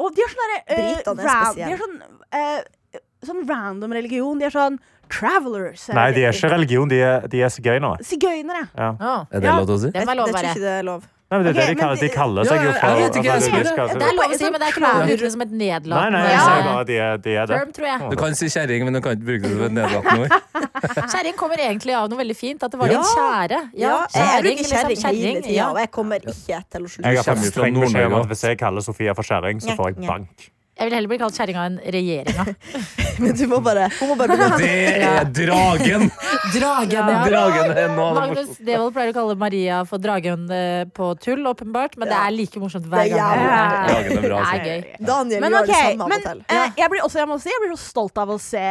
Og 0.00 0.14
de 0.16 0.24
har 0.24 0.32
sånn 0.32 0.42
derre 0.46 0.60
uh. 0.64 1.56
De 1.58 1.68
har 1.68 1.82
sånn, 1.82 1.98
uh, 2.36 3.00
sånn 3.28 3.44
random 3.48 3.94
religion. 3.96 4.40
De 4.40 4.48
er 4.48 4.54
sånn 4.54 4.80
travelers. 5.10 5.88
Nei, 5.94 6.10
de 6.16 6.24
er 6.24 6.36
ikke 6.36 6.52
religion, 6.54 6.90
de 6.90 7.00
er, 7.02 7.26
de 7.30 7.42
er 7.44 7.52
sigøynere. 7.52 8.04
Sigøynere. 8.06 8.66
Ja. 8.76 8.92
Ah. 8.96 9.24
Er 9.30 9.42
det 9.42 9.56
lov 9.56 9.66
til 9.66 9.76
å 9.76 9.80
si? 9.82 9.90
det 9.90 10.00
Jeg, 10.00 10.06
jeg 10.06 10.20
lov 10.20 10.28
å 10.28 10.30
tror 10.30 10.38
være. 10.38 10.52
ikke 10.54 10.64
det 10.64 10.76
er 10.76 10.86
lov. 10.86 11.08
Nei, 11.30 11.38
men 11.38 11.44
det 11.46 11.50
er 11.50 11.58
det 11.60 11.64
de 11.70 11.74
kaller, 11.78 11.98
de 12.00 12.08
kaller 12.10 12.46
seg 12.48 12.56
Ja, 12.56 12.62
jo 12.64 12.70
for 12.74 12.88
jeg 12.90 13.22
jeg 13.22 13.30
altså, 13.30 13.98
Det 14.00 14.06
er 14.08 14.16
lov 14.18 14.32
å 14.34 14.38
si, 14.40 14.46
men 14.50 14.56
det 14.58 14.66
er 14.66 14.72
ikke 14.72 14.82
lov 14.82 14.96
å 14.96 15.04
bruke 15.04 15.20
det 15.20 15.30
som 15.30 15.44
et 15.44 15.52
Nei, 15.52 15.60
nedlatende 15.60 16.18
nei, 16.18 16.32
jeg 16.32 16.40
sier 16.42 16.64
bare 16.66 16.86
de 16.88 16.96
er, 17.04 17.20
de 17.26 17.34
er 17.38 17.50
det. 17.50 17.60
term. 17.76 18.06
Du 18.10 18.16
kan 18.18 18.34
si 18.40 18.48
kjerring, 18.50 18.86
men 18.88 18.98
du 18.98 19.02
kan 19.04 19.14
ikke 19.14 19.28
bruke 19.28 19.44
det 19.44 19.52
som 19.54 19.62
et 19.68 19.76
nedlatende 19.78 20.26
ord. 20.26 20.34
Kjerring 21.14 21.38
kommer 21.38 21.62
egentlig 21.62 21.94
av 21.94 22.10
noe 22.10 22.18
veldig 22.18 22.38
fint. 22.40 22.66
At 22.66 22.74
det 22.74 22.80
var 22.82 22.90
din 22.90 23.06
kjære. 23.12 23.60
Ja, 23.78 23.96
jeg 24.10 24.26
kjerring, 24.26 24.58
bruker 24.58 24.70
liksom, 24.74 25.02
kjerring 25.06 25.42
ja. 25.54 25.68
og 25.70 25.78
jeg 25.84 25.94
kommer 25.94 26.30
ikke 26.34 26.62
til 26.74 26.88
å 26.88 26.94
slutte. 26.96 27.06
Jeg 27.06 27.20
har 27.20 27.28
kommer 27.30 27.46
fått 27.46 27.54
streng 27.54 27.84
beskjed 27.84 28.08
om 28.10 28.22
at 28.24 28.32
hvis 28.32 28.48
jeg 28.48 28.64
kaller 28.66 28.90
Sofia 28.90 29.14
for 29.14 29.30
kjerring, 29.30 29.62
så 29.62 29.78
får 29.78 29.92
jeg 29.92 30.10
bank. 30.10 30.50
Jeg 30.80 30.88
vil 30.88 30.94
heller 30.96 31.10
bli 31.12 31.18
kalt 31.20 31.36
kjerringa 31.36 31.64
enn 31.68 31.74
en 31.76 31.92
regjeringa. 31.92 32.44
Men 33.20 33.34
du 33.36 33.42
må 33.50 33.58
bare, 33.60 33.90
hun 33.98 34.08
må 34.08 34.14
bare 34.16 34.32
begynne. 34.32 34.56
Det 34.56 35.04
er 35.04 35.26
dragen! 35.36 36.06
Dragen, 36.54 36.94
ja. 36.96 37.18
Dragen 37.28 37.74
er 37.78 37.90
Magnus 37.92 38.54
Devold 38.64 38.94
pleier 38.96 39.10
å 39.12 39.14
kalle 39.14 39.34
Maria 39.38 39.82
for 39.86 40.00
dragen 40.02 40.46
eh, 40.56 40.86
på 40.96 41.10
tull, 41.20 41.42
åpenbart. 41.50 41.98
Men 42.00 42.08
det 42.10 42.16
er 42.16 42.32
like 42.32 42.62
morsomt 42.62 42.86
hver 42.88 43.04
Det 43.04 43.12
er 43.12 43.18
gang. 43.20 43.42
jævlig. 43.44 43.90
Dragen 43.90 44.16
er 44.16 44.24
bra, 44.24 44.30
Det 44.30 44.40
altså. 44.40 44.56
er 44.56 44.64
gøy. 44.64 45.04
Daniel 45.10 45.44
Men 45.44 45.54
gjør 45.58 45.68
det 45.68 45.76
samme 45.76 46.06
av 46.06 46.14
og 46.16 46.24
til. 46.24 46.40
eh, 46.56 46.72
jeg 46.80 46.90
blir 46.94 47.04
også 47.04 47.20
jeg 47.20 47.28
må 47.30 47.36
si, 47.44 47.52
jeg 47.52 47.60
blir 47.66 47.74
så 47.76 47.90
stolt 47.90 48.22
av 48.24 48.32
å 48.32 48.38
se 48.40 48.64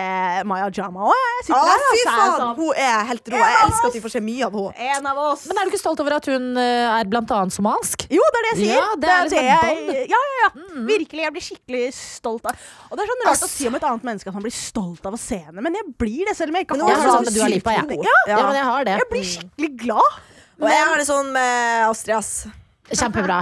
Maya 0.50 0.72
Jama 0.80 1.06
òg. 1.12 1.22
Jeg 1.30 1.45
sitter 1.45 1.60
Å, 1.60 1.69
her, 1.69 1.86
fy 1.86 1.86
og 1.86 1.93
så 1.93 1.93
er 1.93 2.02
jeg 2.02 2.10
faen! 2.17 2.41
sånn, 2.41 2.56
Hun 2.58 2.82
er 2.89 3.08
helt 3.13 3.32
rå. 3.36 3.43
Jeg 3.43 3.62
elsker 3.67 3.91
at 3.93 3.98
vi 4.00 4.04
får 4.08 4.15
se 4.17 4.24
mye 4.26 4.50
av 4.50 4.58
henne. 4.60 4.89
En 4.98 5.10
av 5.13 5.22
oss. 5.30 5.45
Men 5.52 5.62
er 5.62 5.69
du 5.69 5.74
ikke 5.76 5.84
stolt 5.86 6.04
over 6.04 6.17
at 6.17 6.32
hun 6.34 6.50
eh, 6.58 6.89
er 6.98 7.13
blant 7.13 7.36
annet 7.38 7.54
somalsk? 7.56 8.08
Jo, 8.10 8.26
det 8.34 8.41
er 8.41 8.50
det 8.50 8.52
jeg 8.56 8.62
sier. 8.65 8.76
Ja, 8.82 8.89
det 9.06 9.13
er 9.13 9.32
det 9.36 9.45
er, 9.45 9.54
det 9.86 9.95
jeg, 10.02 10.10
ja, 10.15 10.24
ja, 10.34 10.41
ja. 10.50 10.52
Virkelig. 10.89 11.24
Jeg 11.30 11.36
blir 11.38 11.48
skikkelig 11.52 11.86
stolt 12.00 12.46
av 12.50 12.56
Og 12.90 12.98
det 12.98 13.04
er 13.06 13.12
sånn 13.12 13.26
rart 13.28 13.46
å 13.46 13.50
si 13.52 13.68
om 13.70 13.76
et 13.80 13.84
annet 13.90 14.08
menneske 14.10 14.32
at 14.32 14.38
man 14.40 14.46
blir 14.48 14.56
stolt 14.56 15.06
av 15.06 15.14
å 15.14 15.20
se 15.22 15.38
henne, 15.44 15.62
men 15.62 15.76
jeg 15.80 15.86
blir 16.00 16.26
det 16.32 16.38
selv 16.40 16.50
om 16.54 16.60
jeg 16.62 16.68
ikke 16.68 16.78
Men 16.80 16.88
har 16.88 16.96
er 16.96 17.28
det 17.28 17.36
sånn 17.36 17.52
Lipa, 17.54 17.72
jeg. 17.78 18.00
Ja, 18.08 18.18
Ja. 18.32 18.42
men 18.48 18.56
jeg 18.62 18.66
har 18.72 18.84
det. 18.90 18.98
Jeg 19.04 19.10
blir 19.12 19.28
skikkelig 19.36 19.72
glad. 19.86 20.18
Og 20.62 20.68
jeg 20.70 20.88
har 20.88 20.98
det 20.98 21.08
sånn 21.08 21.32
med 21.32 21.90
Astrid 21.90 22.16
ass. 22.18 22.34
Kjempebra. 22.90 23.38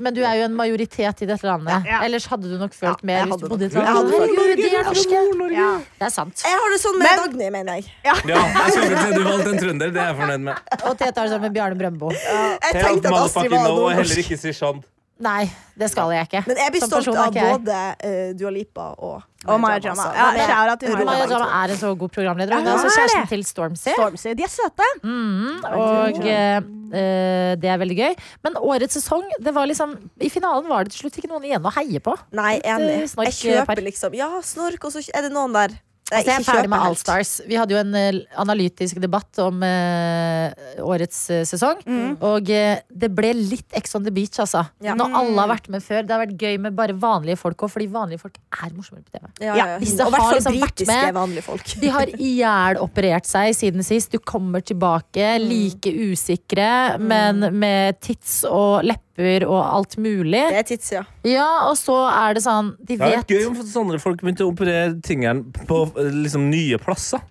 Men 0.00 0.14
du 0.16 0.22
er 0.24 0.38
jo 0.38 0.44
en 0.48 0.54
majoritet 0.56 1.20
i 1.20 1.26
dette 1.28 1.44
landet. 1.44 1.84
Ja. 1.84 1.98
Ellers 2.06 2.24
hadde 2.30 2.48
du 2.48 2.54
nok 2.56 2.72
Ja, 2.72 2.78
følt 2.94 3.02
mer 3.04 3.26
hvis 3.28 3.40
du 3.42 3.48
bodde 3.50 3.62
i 3.62 3.66
et 3.68 3.74
jeg 3.76 3.82
land. 3.84 3.96
hadde 3.98 4.12
følt- 4.16 4.38
Herregud, 4.38 4.56
de 4.56 4.76
er 4.76 4.84
norske. 4.88 5.52
Ja. 5.52 5.66
Det 6.00 6.06
er 6.06 6.10
sant. 6.14 6.42
Jeg 6.46 6.56
har 6.62 6.70
det 6.72 6.80
sånn 6.80 6.98
med 6.98 7.18
Dagny, 7.20 7.50
mener 7.52 7.74
jeg. 7.76 7.84
Ja, 8.08 8.14
jeg 8.24 8.72
skulle 8.72 9.02
si 9.04 9.12
du 9.12 9.24
valgte 9.28 9.52
en 9.52 9.58
trønder. 9.60 9.92
Det 9.92 10.00
er 10.00 10.06
jeg 10.08 10.16
fornøyd 10.16 10.40
med. 10.40 10.56
Og 10.88 10.96
Tete 10.96 11.14
har 11.20 11.26
det 11.28 11.32
sånn 11.34 11.40
med 11.42 11.52
Bjarne 11.52 11.76
Brøndbo. 11.76 12.10
Jeg 12.10 12.72
tenkte 12.72 13.06
at 13.12 13.20
Astrid 13.20 13.50
var 13.50 13.68
noe 13.68 13.90
heller 13.92 14.16
ikke 14.24 14.38
si 14.40 14.52
Shand. 14.52 14.82
Nei, 15.20 15.50
det 15.76 15.90
skal 15.92 16.12
jeg 16.14 16.28
ikke. 16.30 16.40
Men 16.48 16.56
jeg 16.62 16.72
blir 16.72 16.84
stolt 16.86 17.08
av 17.12 17.34
både 17.34 17.80
uh, 18.00 18.30
Dua 18.40 18.52
Lipa 18.54 18.86
og 18.96 19.20
Og 19.44 19.60
Maya 19.60 19.76
Jama. 19.80 20.06
altså. 20.06 20.16
Ja, 20.16 20.28
Maya 20.32 21.04
Maya 21.04 21.26
Jama. 21.28 21.48
Er 21.60 21.74
en 21.74 21.80
så 21.80 21.90
god 22.00 22.12
programleder. 22.14 22.54
Ja, 22.54 22.60
Hun 22.60 22.68
er 22.68 22.78
også 22.78 22.94
kjæresten 22.96 23.28
til 23.28 23.44
Stormzy. 23.48 23.92
Stormzy. 23.96 24.32
De 24.36 24.44
er 24.44 24.52
søte. 24.52 24.88
Mm, 25.04 25.60
og 25.64 26.20
eh, 26.24 26.56
eh, 26.56 27.52
det 27.60 27.72
er 27.72 27.80
veldig 27.84 27.98
gøy. 28.00 28.16
Men 28.44 28.56
årets 28.60 28.96
sesong, 29.00 29.28
det 29.44 29.54
var 29.56 29.68
liksom 29.68 29.94
I 30.20 30.32
finalen 30.32 30.68
var 30.72 30.84
det 30.88 30.94
til 30.96 31.04
slutt 31.06 31.20
ikke 31.20 31.32
noen 31.32 31.44
igjen 31.48 31.64
å 31.68 31.72
heie 31.76 32.00
på. 32.04 32.16
Nei, 32.36 32.56
jeg, 32.64 33.06
Jeg 33.12 33.36
kjøper 33.42 33.84
liksom 33.84 34.16
Ja, 34.16 34.32
snork, 34.44 34.84
og 34.88 34.96
så 34.96 35.04
er 35.12 35.28
det 35.28 35.32
noen 35.36 35.52
der 35.56 35.76
Altså, 36.10 36.26
jeg 36.30 36.40
er 36.40 36.44
ferdig 36.46 36.70
med 36.70 36.78
kjøper 36.78 36.86
All 36.86 36.94
helt. 36.94 36.98
Stars. 37.04 37.32
Vi 37.46 37.54
hadde 37.60 37.74
jo 37.74 37.78
en 37.80 37.94
eh, 37.94 38.18
analytisk 38.42 39.00
debatt 39.02 39.38
om 39.44 39.62
eh, 39.62 40.52
årets 40.82 41.18
eh, 41.30 41.42
sesong. 41.48 41.82
Og 42.26 42.50
eh, 42.50 42.80
det 42.90 43.10
ble 43.14 43.30
litt 43.36 43.76
Ex 43.78 43.94
on 43.94 44.02
the 44.06 44.10
beach, 44.14 44.38
altså. 44.42 44.64
Ja. 44.82 44.96
Når 44.98 45.14
alle 45.20 45.44
har 45.44 45.50
vært 45.52 45.68
med 45.70 45.84
før. 45.84 46.02
Det 46.06 46.14
har 46.16 46.22
vært 46.24 46.34
gøy 46.40 46.58
med 46.66 46.74
bare 46.78 46.96
vanlige 46.98 47.38
folk 47.40 47.62
òg, 47.66 47.70
fordi 47.70 47.86
vanlige 47.92 48.20
folk 48.24 48.38
er 48.58 48.72
morsommere 48.76 49.04
på 49.06 49.14
TV. 49.18 49.28
Ja, 49.46 49.54
Ja, 49.60 49.66
det 49.78 50.00
Og 50.06 50.12
har 50.16 50.34
liksom 50.34 50.58
vært 50.60 50.86
med- 50.88 51.14
vanlige 51.14 51.44
folk. 51.46 51.64
De 51.80 51.88
har 51.94 52.06
ihjeloperert 52.16 53.26
seg 53.28 53.54
siden 53.54 53.84
sist. 53.86 54.10
Du 54.10 54.18
kommer 54.18 54.60
tilbake 54.64 55.38
like 55.42 55.90
usikre, 55.92 56.98
men 56.98 57.46
med 57.58 58.00
tits 58.00 58.40
og 58.48 58.82
lepper 58.84 59.06
og 59.46 59.60
alt 59.60 59.96
mulig. 60.00 60.44
Det 60.52 60.60
er 60.62 60.68
tids, 60.68 60.92
ja. 60.94 61.04
Ja, 61.26 61.48
og 61.68 61.76
så 61.80 61.96
er 62.08 62.38
det 62.38 62.44
sånn 62.44 62.72
De 62.78 62.96
Det 62.96 63.04
er 63.06 63.20
vet 63.20 63.34
gøy 63.34 63.50
om 63.50 63.58
sånne 63.66 64.00
folk 64.02 64.22
begynte 64.22 64.46
å 64.46 64.52
operere 64.52 64.96
tingene 65.04 65.66
på 65.68 65.84
liksom, 65.96 66.48
nye 66.52 66.80
plasser. 66.82 67.22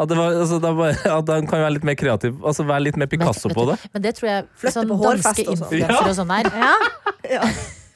At, 0.00 0.08
det 0.10 0.16
var, 0.18 0.34
altså, 0.34 0.58
det 0.58 0.72
bare, 0.74 0.96
at 1.18 1.26
de 1.28 1.36
kan 1.46 1.60
være 1.62 1.74
litt 1.76 1.84
mer 1.86 1.94
kreativ 1.94 2.38
Altså 2.48 2.64
være 2.66 2.88
litt 2.88 2.96
mer 2.98 3.06
Picasso 3.12 3.50
men, 3.50 3.54
på 3.54 3.66
det. 3.68 3.76
Men 3.92 4.02
det 4.02 4.14
tror 4.16 4.28
jeg 4.30 4.46
Flytte 4.58 4.72
sånn 4.74 4.90
på 4.90 4.96
danske 5.04 5.44
sånn. 5.44 5.52
influensere 5.54 6.08
og 6.08 6.16
sånn 6.18 6.34
er. 6.38 6.50
ja. 7.36 7.44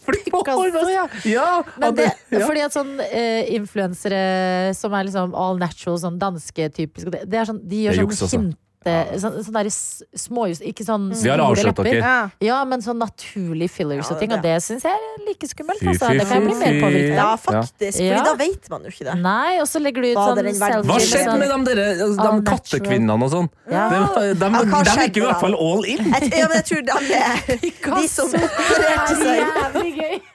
Picasso, 0.06 0.84
ja. 0.92 1.06
Ja, 1.26 1.48
Men 1.82 1.96
det, 1.98 2.12
fordi 2.30 2.62
at 2.62 2.74
sånn 2.76 2.92
eh, 3.02 3.48
influensere 3.56 4.20
som 4.78 4.94
er 4.94 5.08
liksom 5.08 5.34
all 5.34 5.58
natural, 5.58 5.98
sånn 6.04 6.20
danske 6.20 6.68
typisk 6.76 7.10
det, 7.10 7.24
det 7.26 7.40
er 7.40 7.48
sånn, 7.48 7.58
De 7.66 7.80
gjør 7.88 7.98
sånn 7.98 8.12
også. 8.14 8.42
Hinte 8.86 9.20
Sånn, 9.20 9.36
sånn 9.44 9.52
der 9.56 9.66
s- 9.70 10.02
småjus 10.16 10.60
Ikke 10.62 10.84
sånn 10.86 11.08
Vi 11.14 11.28
har 11.30 11.38
avslørt 11.42 11.76
dere. 11.84 11.98
Ja. 11.98 12.30
Ja, 12.40 12.64
men 12.64 12.80
sånn 12.84 12.98
naturlig 13.00 13.68
fillers 13.70 14.06
Ja, 14.08 14.14
og 14.14 14.20
ting. 14.20 14.28
det- 14.30 14.36
Og 14.38 14.42
det 14.42 14.56
syns 14.62 14.82
jeg 14.82 14.92
er 14.92 15.24
like 15.26 15.46
skummelt. 15.48 15.80
Fy, 15.80 15.86
Altså. 15.88 16.06
fy, 16.08 16.18
Det 16.18 16.26
kan 16.28 16.42
jeg 16.42 16.44
bli 16.46 16.54
mer 16.54 16.74
påvirket 16.86 17.16
ja, 17.16 17.36
faktisk. 17.36 18.00
Ja. 18.00 18.16
Fordi 18.16 18.24
da 18.24 18.34
vet 18.44 18.70
man 18.70 18.82
jo 18.82 18.88
ikke 18.90 19.04
det. 19.10 19.14
Nei, 19.22 19.58
og 19.60 19.66
så 19.66 19.80
legger 19.82 20.02
du 20.02 20.08
ut 20.12 20.16
sånn 20.16 20.36
selfie 20.36 20.82
Hva 20.86 20.98
skjedde 20.98 21.24
sånn- 21.26 21.38
med 21.38 21.48
de, 21.66 21.74
dere, 21.74 21.86
altså, 22.06 22.16
de 22.16 22.50
kattekvinnene 22.50 23.22
og 23.22 23.30
sånn? 23.30 23.48
Ja. 23.70 23.88
De, 23.90 23.96
De, 24.16 24.34
de, 24.34 24.44
Ja, 24.46 24.62
hva 24.62 24.82
gikk 24.84 25.16
i 25.16 25.20
hvert 25.20 25.40
fall 25.40 25.54
all 25.54 25.84
in. 25.84 25.98
Jeg, 25.98 26.32
ja, 26.38 26.46
men 26.48 26.56
jeg 26.56 26.66
tror 26.66 26.82
de, 26.86 26.92
er- 27.14 28.00
de 28.00 28.08
som 28.08 28.28
opererte 28.28 29.08
Det 29.08 29.16
seg 29.22 29.36
jævlig 29.46 29.92
gøy. 29.96 30.20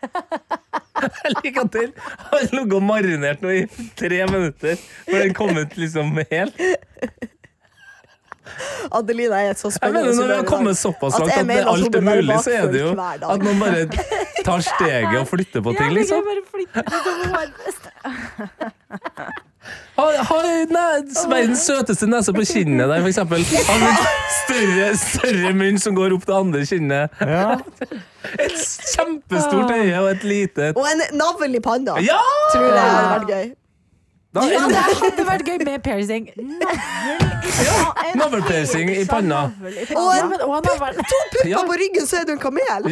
Jeg 1.01 1.33
liker 1.43 1.61
at 1.65 1.71
den 1.71 1.93
har 1.97 2.39
ligget 2.51 2.73
og 2.77 2.83
marinert 2.83 3.41
nå 3.41 3.49
i 3.49 3.65
tre 3.97 4.19
minutter 4.29 4.75
for 4.77 5.17
den 5.17 5.33
kom 5.33 5.57
ut 5.57 5.73
liksom 5.75 6.13
helt. 6.29 6.53
Adelina 8.91 9.35
er 9.41 9.49
et 9.55 9.59
så 9.59 9.67
Jeg 9.67 9.73
spennende 9.77 10.01
mener 10.01 10.15
Når 10.21 10.27
vi 10.27 10.33
har 10.39 10.43
kommet 10.49 10.77
såpass 10.77 11.19
langt 11.19 11.31
at 11.31 11.37
at 11.37 11.45
alt 11.73 11.95
er 11.95 12.01
mulig, 12.01 12.39
så 12.43 12.49
er 12.57 12.65
det 12.71 12.81
jo 12.81 12.89
at 13.35 13.41
man 13.47 13.55
bare 13.59 13.87
tar 14.47 14.59
steget 14.65 15.19
og 15.19 15.27
flytter 15.27 15.61
på 15.61 15.73
ting, 15.77 15.93
liksom. 15.93 16.21
Har, 19.95 20.23
har 20.23 20.43
verdens 21.29 21.59
søteste 21.67 22.07
nese 22.09 22.33
på 22.33 22.41
kinnet 22.47 22.89
der, 22.89 23.01
for 23.03 23.09
eksempel. 23.11 23.43
Har 23.67 23.83
en 23.85 23.97
større, 24.39 24.87
større 24.97 25.51
munn 25.53 25.77
som 25.81 25.95
går 25.95 26.15
opp 26.15 26.25
det 26.25 26.35
andre 26.37 26.65
kinnet. 26.65 27.09
Ja. 27.21 27.57
Et 28.41 28.57
kjempestort 28.95 29.71
øye 29.73 29.97
og 29.97 30.11
et 30.11 30.23
lite 30.23 30.67
Og 30.77 30.85
en 30.85 31.01
navl 31.17 31.55
i 31.57 31.59
panna. 31.59 31.95
Ja! 32.05 32.19
Tror 32.53 32.67
jeg 32.67 32.77
hadde 32.77 33.07
vært 33.15 33.31
gøy. 33.31 33.47
Da, 34.31 34.45
Ja, 34.47 34.61
det 34.71 34.79
hadde 34.95 35.23
vært 35.27 35.41
gøy 35.47 35.57
med 35.67 35.81
piercing. 35.83 36.29
Navlepiercing 38.15 38.89
i 38.93 39.03
panna. 39.11 39.41
Og 39.97 40.63
to. 40.63 40.75
Ja. 41.49 41.65
på 41.67 41.75
ryggen, 41.75 42.07
så 42.07 42.21
er 42.21 42.29
du 42.29 42.31
en 42.37 42.39
kamel. 42.39 42.87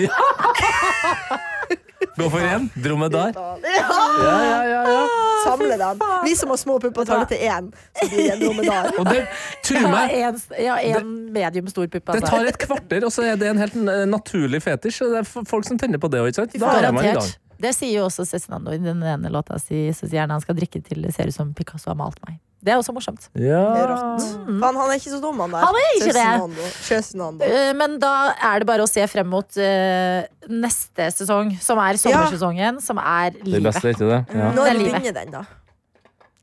Gå 2.20 2.28
for 2.32 2.44
én. 2.44 2.68
Dromedar. 2.84 3.32
Ja. 3.64 3.88
ja, 4.28 4.62
ja 4.68 5.08
samle 5.46 5.78
dem. 5.80 6.00
Vi 6.26 6.36
som 6.36 6.52
har 6.52 6.58
små 6.60 6.76
pupper, 6.84 7.06
tar 7.08 7.24
det 7.24 7.38
til 7.38 7.48
én. 7.48 7.70
Så 7.96 8.08
blir 8.12 8.24
det 8.26 8.34
en 8.36 8.42
dromedar. 8.44 8.90
Og 9.00 9.08
det, 9.08 9.22
tro 9.64 9.80
Ja, 9.80 9.92
meg, 9.94 10.16
en, 10.20 10.40
ja, 10.60 10.76
en 11.00 11.14
medium 11.36 11.68
stor 11.72 11.88
pupp. 11.88 12.04
det 12.12 12.16
Altså. 12.20 12.32
tar 12.36 12.50
et 12.52 12.58
kvarter, 12.60 13.06
og 13.08 13.12
så 13.16 13.24
er 13.32 13.40
det 13.40 13.48
en 13.54 13.62
helt 13.64 13.78
naturlig 14.12 14.60
fetisj. 14.66 15.06
Det 15.14 15.22
er 15.24 15.30
folk 15.48 15.68
som 15.68 15.80
tenner 15.80 16.02
på 16.02 16.12
det 16.12 16.20
òg, 16.20 16.34
ikke 16.34 16.42
sant? 16.44 16.60
Da 16.60 16.74
er 16.84 16.92
man 16.92 17.06
i 17.06 17.14
gang. 17.16 17.32
Det 17.60 17.74
sier 17.76 17.98
jo 18.00 18.06
også 18.08 18.24
Cezinando 18.28 18.72
i 18.72 18.78
den 18.80 19.02
ene 19.04 19.30
låta 19.34 19.58
si. 19.60 19.90
Så 19.96 20.08
sier 20.08 20.24
han 20.24 20.32
han 20.32 20.42
skal 20.44 20.56
drikke 20.56 20.80
til 20.86 21.02
det 21.04 21.12
ser 21.16 21.28
ut 21.28 21.36
som 21.36 21.50
Picasso 21.54 21.90
har 21.92 21.98
malt 22.00 22.20
meg. 22.28 22.38
Det 22.60 22.74
er 22.74 22.80
også 22.82 22.92
morsomt. 22.92 23.30
Ja. 23.40 23.60
Rått. 23.88 24.24
Faen, 24.48 24.76
han 24.80 24.90
er 24.92 24.98
ikke 25.00 25.12
så 25.14 25.20
dum, 25.24 25.38
han 25.40 25.54
der. 25.54 25.62
Han 25.64 25.78
er 25.80 25.92
ikke 25.96 26.08
det. 26.10 26.16
Cezinando. 26.16 26.66
Cezinando. 26.88 27.46
Eh, 27.48 27.70
Men 27.80 27.94
da 28.02 28.10
er 28.50 28.60
det 28.60 28.68
bare 28.68 28.84
å 28.84 28.90
se 28.92 29.06
frem 29.08 29.30
mot 29.32 29.60
uh, 29.64 30.24
neste 30.52 31.08
sesong, 31.16 31.54
som 31.64 31.80
er 31.80 32.00
sommersesongen, 32.02 32.82
som 32.84 33.00
er 33.00 33.32
Det 33.38 33.46
livet. 33.48 33.70
beste 33.70 33.88
er 33.88 33.96
ikke 33.96 34.10
det? 34.12 34.20
Ja. 34.36 34.50
Når 34.58 34.60
Det 34.60 34.74
er 34.74 34.80
livet. 34.82 34.98
begynner 35.00 35.16
den, 35.22 35.32
da? 35.38 35.46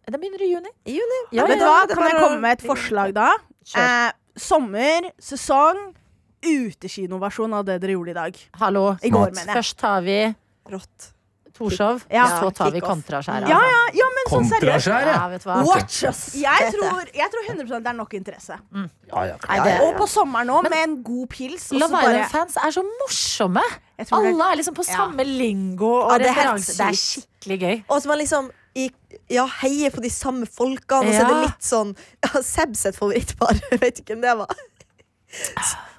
Den 0.07 0.20
begynner 0.22 0.46
i 0.46 0.48
juni. 0.55 0.72
I 0.88 0.96
juni? 0.96 1.20
Ja, 1.37 1.44
Vet 1.50 1.59
du 1.61 1.64
ja, 1.66 1.74
hva? 1.74 1.85
det 1.90 1.98
Kan 1.98 2.09
jeg 2.09 2.20
komme 2.22 2.40
med 2.46 2.52
et 2.61 2.64
forslag 2.64 3.12
da? 3.16 3.29
Eh, 3.76 4.11
sommer, 4.40 5.11
sesong, 5.20 5.81
utekinoversjon 6.46 7.52
av 7.59 7.64
det 7.68 7.79
dere 7.83 7.96
gjorde 7.96 8.12
i 8.14 8.16
dag. 8.16 8.40
Hallo. 8.61 8.87
I 9.02 9.11
går, 9.12 9.33
mener 9.35 9.50
jeg. 9.52 9.57
Først 9.59 9.76
tar 9.83 10.00
vi 10.07 10.18
Rått. 10.72 11.12
Torshov, 11.57 12.02
Ja. 12.12 12.26
så 12.38 12.50
tar 12.52 12.70
vi 12.70 12.81
kontraskjær. 12.85 13.46
Ja, 13.48 13.57
ja, 13.64 13.85
ja, 13.96 14.07
men 14.12 14.26
sånn 14.29 14.48
seriøst. 14.50 14.88
Ja. 14.92 15.62
Watch 15.64 16.02
us! 16.05 16.35
Jeg 16.37 16.72
tror, 16.74 17.07
jeg 17.16 17.31
tror 17.33 17.46
100% 17.48 17.81
det 17.87 17.88
er 17.88 17.96
nok 17.96 18.12
interesse. 18.18 18.59
Ja, 18.74 19.22
ja, 19.24 19.38
Nei, 19.48 19.57
det, 19.64 19.81
Og 19.87 19.96
på 19.96 20.07
sommeren 20.07 20.46
nå, 20.50 20.59
med 20.68 20.76
en 20.83 20.98
god 21.02 21.29
pils. 21.33 21.70
Love 21.72 21.88
bare- 21.94 22.26
Island-fans 22.26 22.57
er 22.61 22.70
så 22.76 22.85
morsomme! 23.00 23.62
Alle 24.12 24.50
er 24.52 24.57
liksom 24.61 24.74
på 24.76 24.85
Ja. 24.87 24.96
samme 24.98 25.24
lingo 25.24 25.94
og 26.02 26.12
Ja, 26.12 26.18
det 26.18 26.37
er. 26.37 26.52
Det 26.59 26.81
er 26.90 26.92
skikkelig 26.92 27.59
gøy. 27.62 27.85
Og 27.88 28.02
så 28.02 28.07
man 28.07 28.18
liksom 28.18 28.50
i, 28.76 28.90
ja, 29.31 29.46
heier 29.62 29.88
på 29.90 30.02
de 30.02 30.11
samme 30.11 30.44
folkene, 30.44 31.09
og 31.09 31.14
så 31.14 31.24
er 31.24 31.29
det 31.33 31.42
litt 31.48 31.64
sånn 31.64 31.96
ja, 32.22 32.42
Seb 32.42 32.76
sitt 32.76 32.96
favorittpar. 33.00 33.57
Vet 33.81 34.00
ikke 34.05 34.12
hvem 34.12 34.20
det 34.20 34.37
var. 34.37 34.46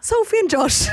Sophie 0.02 0.44
og 0.46 0.52
Josh. 0.54 0.88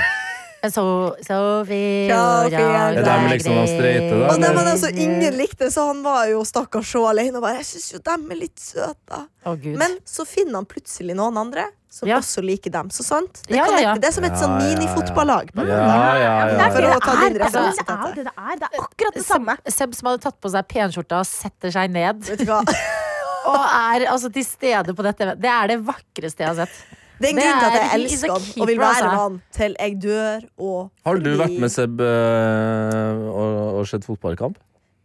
Så, 0.72 0.84
Sophie 1.26 2.08
Ja, 2.08 2.44
det 2.48 2.60
er 2.60 3.02
dem 3.04 3.26
liksom 3.32 3.58
streite, 3.68 4.16
da, 4.16 4.72
Og 4.72 4.90
ingen 4.96 5.36
likte, 5.36 5.70
så 5.70 5.88
han 5.90 6.02
var 6.04 6.26
jo 6.30 6.44
stakkars 6.46 6.92
så 6.94 7.02
alene. 7.10 7.36
Og 7.36 7.44
bare, 7.44 7.60
jeg 7.60 7.68
syns 7.74 7.92
jo 7.92 8.00
dem 8.04 8.30
er 8.32 8.40
litt 8.40 8.60
søte. 8.62 9.24
Gud. 9.44 9.74
Men 9.80 9.98
så 10.08 10.24
finner 10.28 10.62
han 10.62 10.68
plutselig 10.70 11.16
noen 11.18 11.36
andre 11.36 11.66
som 11.94 12.08
Ja. 12.08 12.18
også 12.18 12.42
liker 12.42 12.70
dem. 12.74 12.88
Så 12.90 13.04
sant? 13.04 13.42
Det, 13.46 13.56
Ja, 13.56 13.66
ja, 13.70 13.80
ja. 13.80 13.94
det 13.94 14.08
er 14.08 14.12
som 14.12 14.24
et 14.24 14.32
Ja, 14.32 14.38
sånn 14.40 14.60
ja, 14.60 14.66
ja. 14.66 14.78
minifotballag. 14.78 15.50
Ja, 15.54 16.16
ja, 16.18 16.48
ja. 16.48 16.70
For 16.70 16.82
å 16.82 16.98
ta 17.00 17.14
din 17.28 17.38
referanse 17.38 17.84
til 17.84 17.86
dette. 17.86 18.14
det 18.16 18.24
det 18.24 18.34
er. 18.36 18.56
Det 18.58 18.68
er 18.72 18.80
akkurat 18.82 19.14
det 19.14 19.24
samme. 19.24 19.56
Seb, 19.68 19.74
Seb 19.76 19.94
som 19.94 20.08
hadde 20.08 20.22
tatt 20.24 20.40
på 20.40 20.50
seg 20.50 20.66
penskjorta 20.68 21.20
og 21.20 21.26
setter 21.26 21.70
seg 21.70 21.90
ned 21.90 22.24
Vet 22.24 22.38
du 22.38 22.46
hva? 22.46 22.62
og 23.52 23.60
er 23.60 24.06
altså 24.10 24.32
til 24.32 24.44
stede 24.44 24.94
på 24.96 25.02
dette. 25.06 25.36
Det 25.38 25.50
er 25.50 25.66
det 25.68 25.78
vakreste 25.86 26.40
jeg 26.42 26.48
har 26.48 26.66
sett. 26.66 27.03
Det 27.18 27.28
er 27.28 27.32
en 27.32 27.38
grunn 27.38 27.58
til 27.60 27.66
at 27.68 27.76
jeg 27.78 27.90
elsker 28.00 28.32
han 28.32 28.62
og 28.62 28.68
vil 28.68 28.78
være 28.80 29.02
med 29.06 29.18
han 29.22 29.34
til 29.54 29.76
jeg 29.80 29.98
dør 30.02 30.46
og 30.58 30.78
Har 31.06 31.20
du 31.22 31.28
vært 31.38 31.58
med 31.62 31.70
Seb 31.70 32.00
øh, 32.00 33.20
og, 33.30 33.58
og 33.78 33.86
sett 33.88 34.04
fotballkamp? 34.08 34.58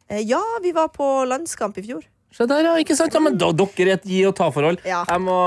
Eh, 0.10 0.24
Ja, 0.30 0.42
vi 0.64 0.72
var 0.74 0.88
på 0.96 1.10
landskamp 1.30 1.78
i 1.78 1.86
fjor. 1.86 2.02
Se 2.32 2.46
der, 2.46 2.62
ja. 2.62 2.74
Ikke 2.78 2.94
sant? 2.96 3.12
Ja, 3.16 3.20
men 3.26 3.38
da, 3.42 3.48
dere 3.58 3.88
er 3.90 3.96
et 3.98 4.04
gi 4.06 4.20
og 4.30 4.36
ta-forhold. 4.38 4.78
Ja. 4.86 5.00
Jeg 5.10 5.22
må 5.26 5.38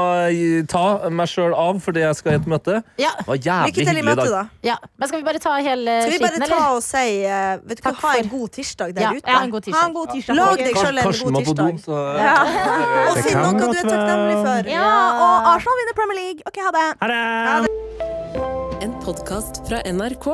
ta 0.69 1.09
meg 1.15 1.29
sjøl 1.31 1.55
av 1.55 1.79
fordi 1.85 2.03
jeg 2.03 2.17
skal 2.19 2.33
i 2.35 2.39
et 2.41 2.49
møte. 2.51 2.81
Ja, 2.99 3.13
Det 3.21 3.27
var 3.29 3.39
jævlig 3.39 3.69
Lykke 3.71 3.75
til 3.77 3.83
i 3.83 3.87
hyggelig 3.87 4.03
i 4.03 4.09
møtet, 4.09 4.25
dag. 4.25 4.33
da. 4.35 4.67
ja. 4.67 4.77
Men 4.99 5.09
skal 5.13 5.21
vi 5.23 5.27
bare 5.29 5.39
ta 5.45 5.53
hele 5.63 5.95
Skal 6.03 6.11
vi 6.11 6.17
skiten, 6.19 6.27
bare 6.27 6.41
ta 6.43 6.57
eller? 6.59 6.75
og 6.75 6.83
si 6.83 7.05
eh, 7.23 7.53
Vet 7.71 7.79
du 7.79 7.83
hva, 7.87 7.93
Takk 7.93 8.03
Ha 8.03 8.11
en 8.19 8.29
for- 8.29 8.35
god 8.35 8.51
tirsdag 8.59 8.95
der 8.99 9.03
Ja, 9.07 9.11
ute. 9.15 9.31
ja, 9.31 9.39
en 9.47 9.51
god 9.55 9.69
Ha 9.73 9.85
en 9.87 9.95
god 9.95 10.09
tirsdag. 10.17 10.35
Lag 10.41 10.57
deg 10.59 10.77
selv 10.83 10.99
en 10.99 11.05
Karsten 11.07 11.27
god 11.27 11.35
var 11.39 11.47
på 11.47 11.55
do, 11.55 11.67
tirsdag. 11.71 11.85
så 11.87 11.97
Og 12.03 13.15
Det 13.15 13.23
finn 13.23 13.33
kan 13.33 13.43
noe 13.47 13.53
du 13.55 13.67
godt 13.67 13.79
er 13.79 13.89
takknemlig 13.93 14.39
for. 14.43 14.71
Ja, 14.75 14.91
og 15.23 15.49
Arsenal 15.55 15.79
vinner 15.83 15.97
Premier 16.03 16.19
League. 16.19 16.41
Ok, 16.51 16.57
ha 16.67 16.71
det. 16.75 16.89
Ha 16.99 17.61
det! 17.63 18.83
En 18.83 18.93
podkast 19.07 19.63
fra 19.69 19.79
NRK. 19.87 20.27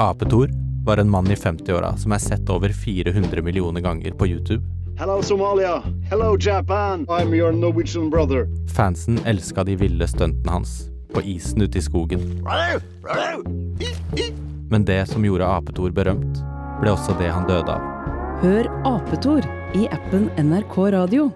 Apetor 0.00 0.48
var 0.86 0.96
en 0.98 1.10
mann 1.10 1.28
i 1.30 1.36
50-åra 1.36 1.92
som 2.00 2.12
er 2.16 2.18
sett 2.24 2.48
over 2.50 2.72
400 2.72 3.42
millioner 3.44 3.80
ganger 3.84 4.16
på 4.16 4.26
YouTube. 4.32 4.64
Hello, 4.98 5.22
Somalia. 5.22 5.82
Hello, 6.10 6.36
Japan. 6.40 7.04
I'm 7.08 7.34
your 7.34 7.52
Norwegian 7.52 8.10
brother. 8.10 8.48
Fansen 8.76 9.18
elska 9.26 9.64
de 9.64 9.76
ville 9.76 10.08
stuntene 10.08 10.52
hans, 10.52 10.88
på 11.14 11.22
isen 11.22 11.62
ute 11.62 11.78
i 11.78 11.82
skogen. 11.82 12.20
Men 14.70 14.84
det 14.84 15.06
som 15.06 15.24
gjorde 15.24 15.46
Apetor 15.46 15.90
berømt, 15.90 16.40
ble 16.80 16.94
også 16.94 17.12
det 17.20 17.28
han 17.28 17.44
døde 17.44 17.76
av. 17.76 17.84
Hør 18.40 18.70
Apetor 18.88 19.44
i 19.74 19.84
appen 19.92 20.30
NRK 20.40 20.78
Radio. 20.96 21.28